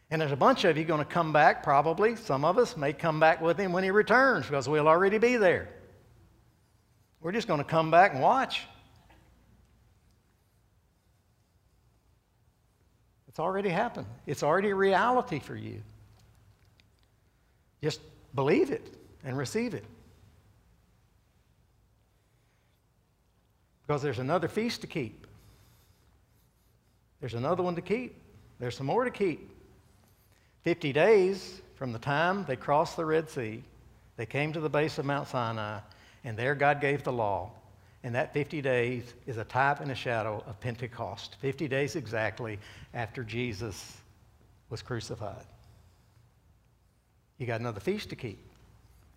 And 0.09 0.19
there's 0.19 0.31
a 0.31 0.35
bunch 0.35 0.63
of 0.63 0.77
you 0.77 0.83
going 0.83 1.03
to 1.03 1.05
come 1.05 1.31
back, 1.31 1.61
probably. 1.61 2.15
Some 2.15 2.43
of 2.43 2.57
us 2.57 2.75
may 2.75 2.91
come 2.91 3.19
back 3.19 3.39
with 3.39 3.59
Him 3.59 3.71
when 3.71 3.83
He 3.83 3.91
returns 3.91 4.45
because 4.47 4.67
we'll 4.67 4.87
already 4.87 5.19
be 5.19 5.37
there. 5.37 5.69
We're 7.21 7.31
just 7.31 7.47
going 7.47 7.59
to 7.59 7.63
come 7.63 7.91
back 7.91 8.13
and 8.13 8.21
watch. 8.21 8.63
It's 13.35 13.39
already 13.41 13.67
happened, 13.67 14.07
it's 14.25 14.43
already 14.43 14.69
a 14.69 14.75
reality 14.75 15.39
for 15.39 15.57
you. 15.57 15.81
Just 17.83 17.99
believe 18.33 18.71
it 18.71 18.87
and 19.25 19.37
receive 19.37 19.73
it. 19.73 19.83
Because 23.85 24.01
there's 24.01 24.19
another 24.19 24.47
feast 24.47 24.79
to 24.81 24.87
keep. 24.87 25.27
There's 27.19 27.33
another 27.33 27.61
one 27.61 27.75
to 27.75 27.81
keep. 27.81 28.15
There's 28.57 28.77
some 28.77 28.87
more 28.87 29.03
to 29.03 29.11
keep. 29.11 29.49
50 30.63 30.93
days 30.93 31.61
from 31.75 31.91
the 31.91 31.99
time 31.99 32.45
they 32.47 32.55
crossed 32.55 32.95
the 32.95 33.03
Red 33.03 33.29
Sea, 33.29 33.61
they 34.15 34.25
came 34.25 34.53
to 34.53 34.61
the 34.61 34.69
base 34.69 34.97
of 34.97 35.03
Mount 35.03 35.27
Sinai, 35.27 35.79
and 36.23 36.37
there 36.37 36.55
God 36.55 36.79
gave 36.79 37.03
the 37.03 37.11
law. 37.11 37.51
And 38.05 38.13
that 38.13 38.33
50 38.33 38.61
days 38.61 39.15
is 39.25 39.37
a 39.37 39.43
type 39.43 39.79
and 39.79 39.89
a 39.89 39.95
shadow 39.95 40.43
of 40.45 40.59
Pentecost. 40.59 41.37
50 41.41 41.67
days 41.67 41.95
exactly 41.95 42.59
after 42.93 43.23
Jesus 43.23 43.97
was 44.69 44.83
crucified. 44.83 45.43
You 47.39 47.47
got 47.47 47.61
another 47.61 47.79
feast 47.79 48.11
to 48.11 48.15
keep. 48.15 48.37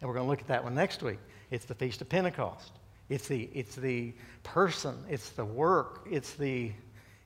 And 0.00 0.08
we're 0.08 0.14
going 0.14 0.24
to 0.24 0.30
look 0.30 0.40
at 0.40 0.48
that 0.48 0.64
one 0.64 0.74
next 0.74 1.02
week. 1.02 1.18
It's 1.50 1.66
the 1.66 1.74
Feast 1.74 2.00
of 2.00 2.08
Pentecost. 2.08 2.72
It's 3.10 3.28
the, 3.28 3.50
it's 3.52 3.74
the 3.74 4.14
person, 4.42 4.96
it's 5.10 5.28
the 5.30 5.44
work, 5.44 6.06
it's 6.10 6.32
the, 6.32 6.72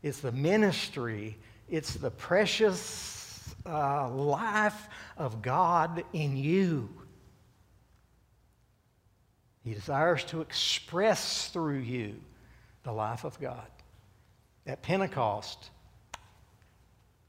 it's 0.02 0.18
the 0.18 0.32
ministry, 0.32 1.38
it's 1.70 1.94
the 1.94 2.10
precious 2.10 3.54
uh, 3.66 4.08
life 4.10 4.88
of 5.16 5.42
God 5.42 6.02
in 6.12 6.36
you. 6.36 6.88
He 9.64 9.74
desires 9.74 10.24
to 10.24 10.40
express 10.40 11.48
through 11.48 11.78
you 11.78 12.14
the 12.82 12.92
life 12.92 13.24
of 13.24 13.40
God. 13.40 13.66
At 14.66 14.82
Pentecost, 14.82 15.70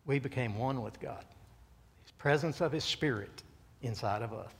we 0.05 0.19
became 0.19 0.57
one 0.57 0.81
with 0.81 0.99
God. 0.99 1.23
His 2.03 2.11
presence 2.17 2.61
of 2.61 2.71
His 2.71 2.83
Spirit 2.83 3.43
inside 3.81 4.21
of 4.21 4.33
us. 4.33 4.51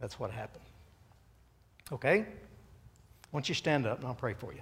That's 0.00 0.18
what 0.18 0.30
happened. 0.30 0.64
Okay? 1.92 2.20
Why 3.30 3.40
don't 3.40 3.48
you 3.48 3.54
stand 3.54 3.86
up 3.86 3.98
and 3.98 4.06
I'll 4.06 4.14
pray 4.14 4.34
for 4.34 4.52
you? 4.52 4.60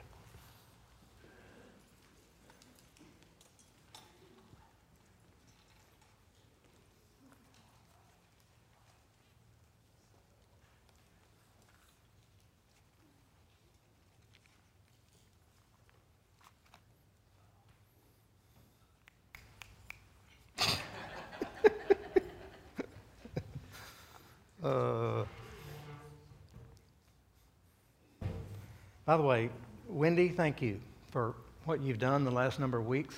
By 29.07 29.17
the 29.17 29.23
way, 29.23 29.51
Wendy, 29.89 30.29
thank 30.29 30.61
you 30.61 30.81
for 31.13 31.37
what 31.65 31.81
you've 31.81 32.01
done 32.01 32.25
the 32.25 32.31
last 32.31 32.59
number 32.59 32.77
of 32.77 32.89
weeks. 32.89 33.15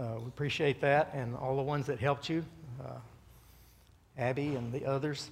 Uh, 0.00 0.14
we 0.18 0.26
appreciate 0.28 0.80
that 0.80 1.10
and 1.12 1.36
all 1.36 1.56
the 1.56 1.62
ones 1.62 1.84
that 1.86 1.98
helped 1.98 2.30
you, 2.30 2.42
uh, 2.82 2.94
Abby 4.16 4.54
and 4.54 4.72
the 4.72 4.86
others. 4.86 5.30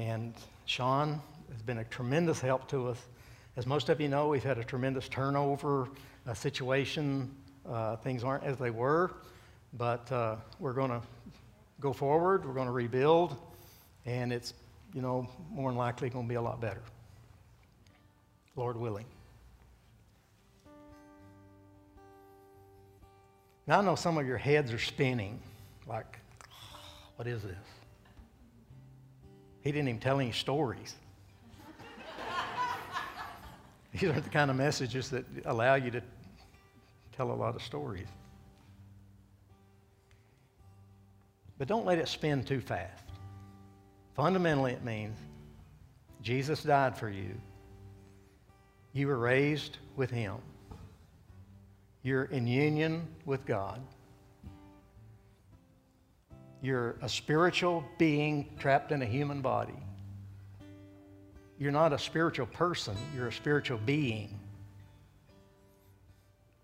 And 0.00 0.34
Sean 0.66 1.20
has 1.52 1.62
been 1.62 1.78
a 1.78 1.84
tremendous 1.84 2.40
help 2.40 2.66
to 2.70 2.88
us. 2.88 2.98
As 3.56 3.64
most 3.64 3.90
of 3.90 4.00
you 4.00 4.08
know, 4.08 4.26
we've 4.26 4.42
had 4.42 4.58
a 4.58 4.64
tremendous 4.64 5.08
turnover 5.08 5.88
situation. 6.34 7.32
Uh, 7.64 7.94
things 7.94 8.24
aren't 8.24 8.42
as 8.42 8.58
they 8.58 8.70
were, 8.70 9.12
but 9.74 10.10
uh, 10.10 10.34
we're 10.58 10.72
going 10.72 10.90
to 10.90 11.00
go 11.78 11.92
forward. 11.92 12.44
We're 12.44 12.54
going 12.54 12.66
to 12.66 12.72
rebuild 12.72 13.36
and 14.04 14.32
it's, 14.32 14.52
you 14.92 15.00
know, 15.00 15.28
more 15.48 15.70
than 15.70 15.78
likely 15.78 16.10
going 16.10 16.24
to 16.24 16.28
be 16.28 16.34
a 16.34 16.42
lot 16.42 16.60
better. 16.60 16.82
Lord 18.56 18.76
willing. 18.76 19.06
Now 23.66 23.80
I 23.80 23.82
know 23.82 23.94
some 23.94 24.18
of 24.18 24.26
your 24.26 24.36
heads 24.36 24.72
are 24.72 24.78
spinning, 24.78 25.40
like, 25.86 26.18
what 27.16 27.26
is 27.26 27.42
this? 27.42 27.56
He 29.62 29.72
didn't 29.72 29.88
even 29.88 30.00
tell 30.00 30.20
any 30.20 30.32
stories. 30.32 30.94
These 33.92 34.10
aren't 34.10 34.24
the 34.24 34.30
kind 34.30 34.50
of 34.50 34.56
messages 34.56 35.08
that 35.10 35.24
allow 35.46 35.76
you 35.76 35.90
to 35.90 36.02
tell 37.16 37.32
a 37.32 37.32
lot 37.32 37.56
of 37.56 37.62
stories. 37.62 38.08
But 41.56 41.68
don't 41.68 41.86
let 41.86 41.98
it 41.98 42.08
spin 42.08 42.44
too 42.44 42.60
fast. 42.60 43.04
Fundamentally, 44.14 44.72
it 44.72 44.84
means 44.84 45.16
Jesus 46.20 46.62
died 46.62 46.96
for 46.96 47.08
you. 47.08 47.34
You 48.94 49.08
were 49.08 49.18
raised 49.18 49.76
with 49.96 50.10
Him. 50.10 50.36
You're 52.02 52.24
in 52.24 52.46
union 52.46 53.06
with 53.26 53.44
God. 53.44 53.80
You're 56.62 56.96
a 57.02 57.08
spiritual 57.08 57.84
being 57.98 58.48
trapped 58.58 58.92
in 58.92 59.02
a 59.02 59.06
human 59.06 59.42
body. 59.42 59.74
You're 61.58 61.72
not 61.72 61.92
a 61.92 61.98
spiritual 61.98 62.46
person, 62.46 62.96
you're 63.14 63.28
a 63.28 63.32
spiritual 63.32 63.78
being. 63.84 64.38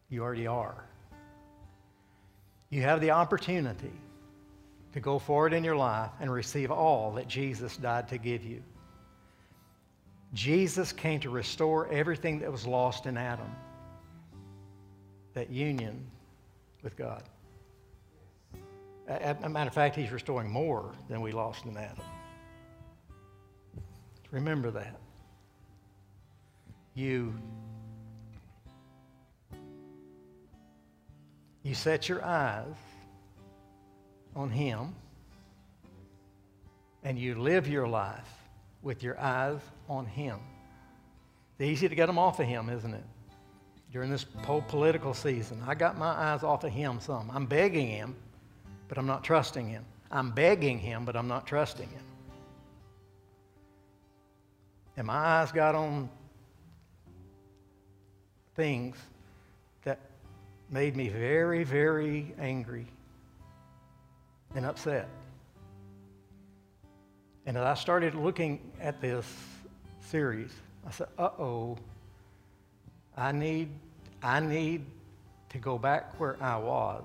You 0.08 0.22
already 0.22 0.46
are. 0.46 0.84
You 2.70 2.82
have 2.82 3.00
the 3.00 3.10
opportunity 3.10 3.92
to 4.92 5.00
go 5.00 5.18
forward 5.18 5.52
in 5.52 5.64
your 5.64 5.76
life 5.76 6.10
and 6.20 6.32
receive 6.32 6.70
all 6.70 7.12
that 7.12 7.28
Jesus 7.28 7.76
died 7.76 8.08
to 8.08 8.18
give 8.18 8.44
you. 8.44 8.62
Jesus 10.32 10.92
came 10.92 11.20
to 11.20 11.30
restore 11.30 11.88
everything 11.88 12.38
that 12.40 12.50
was 12.50 12.66
lost 12.66 13.06
in 13.06 13.16
Adam 13.16 13.50
that 15.34 15.50
union 15.50 16.06
with 16.82 16.96
God. 16.96 17.22
As 19.08 19.36
a 19.42 19.48
matter 19.48 19.68
of 19.68 19.74
fact, 19.74 19.96
He's 19.96 20.12
restoring 20.12 20.50
more 20.50 20.92
than 21.08 21.20
we 21.20 21.32
lost 21.32 21.66
in 21.66 21.76
Adam. 21.76 22.04
Remember 24.30 24.70
that. 24.70 24.96
You, 26.94 27.34
you 31.62 31.74
set 31.74 32.08
your 32.08 32.24
eyes 32.24 32.74
on 34.36 34.50
Him 34.50 34.94
and 37.02 37.18
you 37.18 37.34
live 37.34 37.66
your 37.66 37.88
life 37.88 38.28
with 38.82 39.02
your 39.02 39.18
eyes 39.18 39.60
on 39.90 40.06
Him. 40.06 40.38
It's 41.58 41.68
easy 41.68 41.88
to 41.88 41.94
get 41.94 42.06
them 42.06 42.18
off 42.18 42.40
of 42.40 42.46
Him, 42.46 42.70
isn't 42.70 42.94
it? 42.94 43.04
During 43.92 44.08
this 44.08 44.24
whole 44.44 44.62
political 44.62 45.12
season, 45.12 45.60
I 45.66 45.74
got 45.74 45.98
my 45.98 46.06
eyes 46.06 46.44
off 46.44 46.62
of 46.64 46.72
Him 46.72 47.00
some. 47.00 47.30
I'm 47.34 47.44
begging 47.44 47.88
Him, 47.88 48.14
but 48.88 48.96
I'm 48.96 49.06
not 49.06 49.24
trusting 49.24 49.68
Him. 49.68 49.84
I'm 50.10 50.30
begging 50.30 50.78
Him, 50.78 51.04
but 51.04 51.16
I'm 51.16 51.28
not 51.28 51.46
trusting 51.46 51.88
Him. 51.88 52.02
And 54.96 55.06
my 55.08 55.14
eyes 55.14 55.50
got 55.50 55.74
on 55.74 56.08
things 58.54 58.96
that 59.82 59.98
made 60.70 60.94
me 60.96 61.08
very, 61.08 61.64
very 61.64 62.32
angry 62.38 62.86
and 64.54 64.64
upset. 64.64 65.08
And 67.46 67.56
as 67.56 67.64
I 67.64 67.74
started 67.74 68.14
looking 68.14 68.60
at 68.80 69.00
this 69.00 69.26
series, 70.10 70.50
I 70.86 70.90
said, 70.90 71.08
uh 71.18 71.30
oh, 71.38 71.78
I 73.16 73.32
need, 73.32 73.68
I 74.22 74.40
need 74.40 74.84
to 75.50 75.58
go 75.58 75.78
back 75.78 76.18
where 76.18 76.36
I 76.42 76.56
was, 76.56 77.04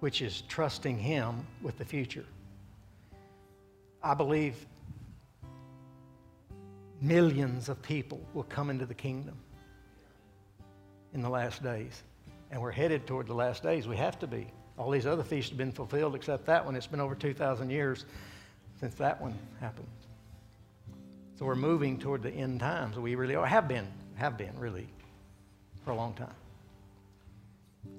which 0.00 0.20
is 0.20 0.42
trusting 0.48 0.98
Him 0.98 1.46
with 1.62 1.78
the 1.78 1.84
future. 1.84 2.26
I 4.02 4.14
believe 4.14 4.66
millions 7.00 7.68
of 7.68 7.80
people 7.82 8.20
will 8.34 8.44
come 8.44 8.70
into 8.70 8.86
the 8.86 8.94
kingdom 8.94 9.36
in 11.12 11.22
the 11.22 11.28
last 11.28 11.62
days 11.62 12.02
and 12.50 12.60
we're 12.60 12.70
headed 12.70 13.06
toward 13.06 13.26
the 13.26 13.34
last 13.34 13.62
days. 13.62 13.88
We 13.88 13.96
have 13.96 14.18
to 14.20 14.26
be. 14.26 14.46
All 14.76 14.90
these 14.90 15.06
other 15.06 15.22
feasts 15.22 15.50
have 15.50 15.58
been 15.58 15.72
fulfilled 15.72 16.14
except 16.14 16.46
that 16.46 16.64
one. 16.64 16.76
It's 16.76 16.86
been 16.86 17.00
over 17.00 17.14
2,000 17.14 17.70
years 17.70 18.04
since 18.84 18.96
that 18.96 19.18
one 19.18 19.32
happened. 19.60 19.88
So 21.38 21.46
we're 21.46 21.54
moving 21.54 21.98
toward 21.98 22.22
the 22.22 22.28
end 22.28 22.60
times. 22.60 22.98
We 22.98 23.14
really 23.14 23.34
are, 23.34 23.46
have 23.46 23.66
been, 23.66 23.86
have 24.16 24.36
been 24.36 24.52
really 24.58 24.86
for 25.86 25.92
a 25.92 25.96
long 25.96 26.12
time. 26.12 26.34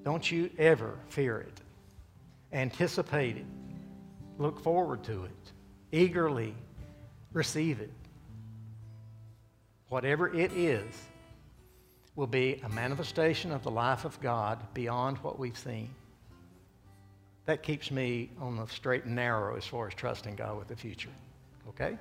Don't 0.03 0.31
you 0.31 0.51
ever 0.59 0.93
fear 1.09 1.39
it. 1.39 1.59
Anticipate 2.53 3.37
it. 3.37 3.45
Look 4.37 4.59
forward 4.59 5.03
to 5.05 5.23
it. 5.23 5.51
Eagerly 5.91 6.53
receive 7.33 7.81
it. 7.81 7.91
Whatever 9.89 10.31
it 10.35 10.53
is, 10.53 10.85
will 12.15 12.27
be 12.27 12.61
a 12.63 12.69
manifestation 12.69 13.51
of 13.51 13.63
the 13.63 13.71
life 13.71 14.05
of 14.05 14.21
God 14.21 14.59
beyond 14.75 15.17
what 15.17 15.39
we've 15.39 15.57
seen. 15.57 15.89
That 17.45 17.61
keeps 17.61 17.91
me 17.91 18.31
on 18.39 18.57
the 18.57 18.65
straight 18.67 19.05
and 19.05 19.15
narrow 19.15 19.55
as 19.55 19.65
far 19.65 19.87
as 19.87 19.93
trusting 19.93 20.35
God 20.35 20.57
with 20.57 20.67
the 20.67 20.75
future. 20.75 21.11
Okay? 21.69 21.97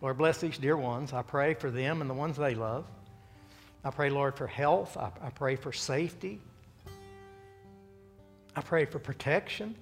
Lord, 0.00 0.18
bless 0.18 0.38
these 0.38 0.58
dear 0.58 0.76
ones. 0.76 1.12
I 1.12 1.22
pray 1.22 1.54
for 1.54 1.70
them 1.70 2.00
and 2.00 2.10
the 2.10 2.14
ones 2.14 2.36
they 2.36 2.54
love. 2.54 2.84
I 3.84 3.90
pray, 3.90 4.10
Lord, 4.10 4.36
for 4.36 4.46
health. 4.46 4.96
I, 4.96 5.10
I 5.22 5.30
pray 5.30 5.56
for 5.56 5.72
safety. 5.72 6.40
I 8.56 8.60
pray 8.60 8.84
for 8.84 8.98
protection. 8.98 9.76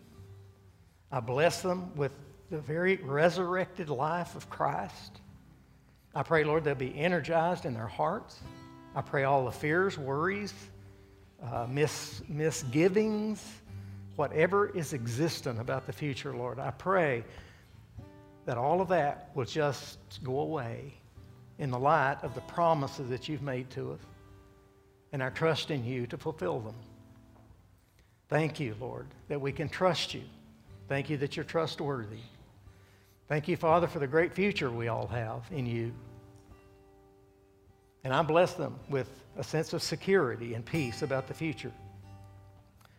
I 1.10 1.20
bless 1.20 1.62
them 1.62 1.94
with 1.96 2.12
the 2.50 2.58
very 2.58 2.96
resurrected 2.96 3.88
life 3.88 4.36
of 4.36 4.50
Christ. 4.50 5.20
I 6.14 6.22
pray, 6.22 6.44
Lord, 6.44 6.64
they'll 6.64 6.74
be 6.74 6.98
energized 6.98 7.64
in 7.64 7.74
their 7.74 7.86
hearts. 7.86 8.38
I 8.94 9.02
pray 9.02 9.24
all 9.24 9.44
the 9.44 9.52
fears, 9.52 9.98
worries, 9.98 10.54
uh, 11.42 11.66
mis- 11.68 12.22
misgivings, 12.28 13.44
whatever 14.16 14.68
is 14.70 14.92
existent 14.92 15.60
about 15.60 15.86
the 15.86 15.92
future, 15.92 16.34
Lord, 16.34 16.58
I 16.58 16.70
pray 16.72 17.24
that 18.46 18.58
all 18.58 18.80
of 18.80 18.88
that 18.88 19.30
will 19.34 19.44
just 19.44 19.98
go 20.24 20.40
away 20.40 20.92
in 21.58 21.70
the 21.70 21.78
light 21.78 22.18
of 22.22 22.34
the 22.34 22.40
promises 22.42 23.08
that 23.10 23.28
you've 23.28 23.42
made 23.42 23.70
to 23.70 23.92
us 23.92 24.00
and 25.12 25.22
our 25.22 25.30
trust 25.30 25.70
in 25.70 25.84
you 25.84 26.06
to 26.06 26.16
fulfill 26.16 26.60
them. 26.60 26.74
Thank 28.28 28.58
you, 28.58 28.74
Lord, 28.80 29.06
that 29.28 29.40
we 29.40 29.52
can 29.52 29.68
trust 29.68 30.14
you. 30.14 30.22
Thank 30.88 31.10
you 31.10 31.16
that 31.18 31.36
you're 31.36 31.44
trustworthy. 31.44 32.20
Thank 33.28 33.48
you, 33.48 33.56
Father, 33.56 33.86
for 33.86 33.98
the 33.98 34.06
great 34.06 34.32
future 34.32 34.70
we 34.70 34.88
all 34.88 35.06
have 35.08 35.42
in 35.50 35.66
you. 35.66 35.92
And 38.04 38.14
I 38.14 38.22
bless 38.22 38.54
them 38.54 38.78
with 38.88 39.08
a 39.36 39.42
sense 39.42 39.72
of 39.72 39.82
security 39.82 40.54
and 40.54 40.64
peace 40.64 41.02
about 41.02 41.26
the 41.26 41.34
future. 41.34 41.72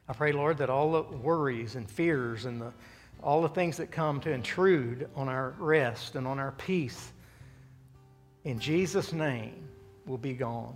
I 0.09 0.13
pray, 0.13 0.31
Lord, 0.31 0.57
that 0.59 0.69
all 0.69 0.91
the 0.91 1.17
worries 1.17 1.75
and 1.75 1.89
fears 1.89 2.45
and 2.45 2.61
the, 2.61 2.71
all 3.21 3.41
the 3.41 3.49
things 3.49 3.77
that 3.77 3.91
come 3.91 4.19
to 4.21 4.31
intrude 4.31 5.09
on 5.15 5.27
our 5.27 5.53
rest 5.57 6.15
and 6.15 6.25
on 6.25 6.39
our 6.39 6.53
peace, 6.53 7.11
in 8.45 8.59
Jesus' 8.59 9.11
name, 9.11 9.67
will 10.05 10.17
be 10.17 10.33
gone. 10.33 10.75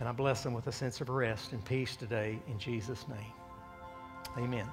And 0.00 0.08
I 0.08 0.12
bless 0.12 0.42
them 0.42 0.52
with 0.52 0.66
a 0.66 0.72
sense 0.72 1.00
of 1.00 1.08
rest 1.08 1.52
and 1.52 1.64
peace 1.64 1.96
today 1.96 2.38
in 2.48 2.58
Jesus' 2.58 3.06
name. 3.08 3.32
Amen. 4.36 4.68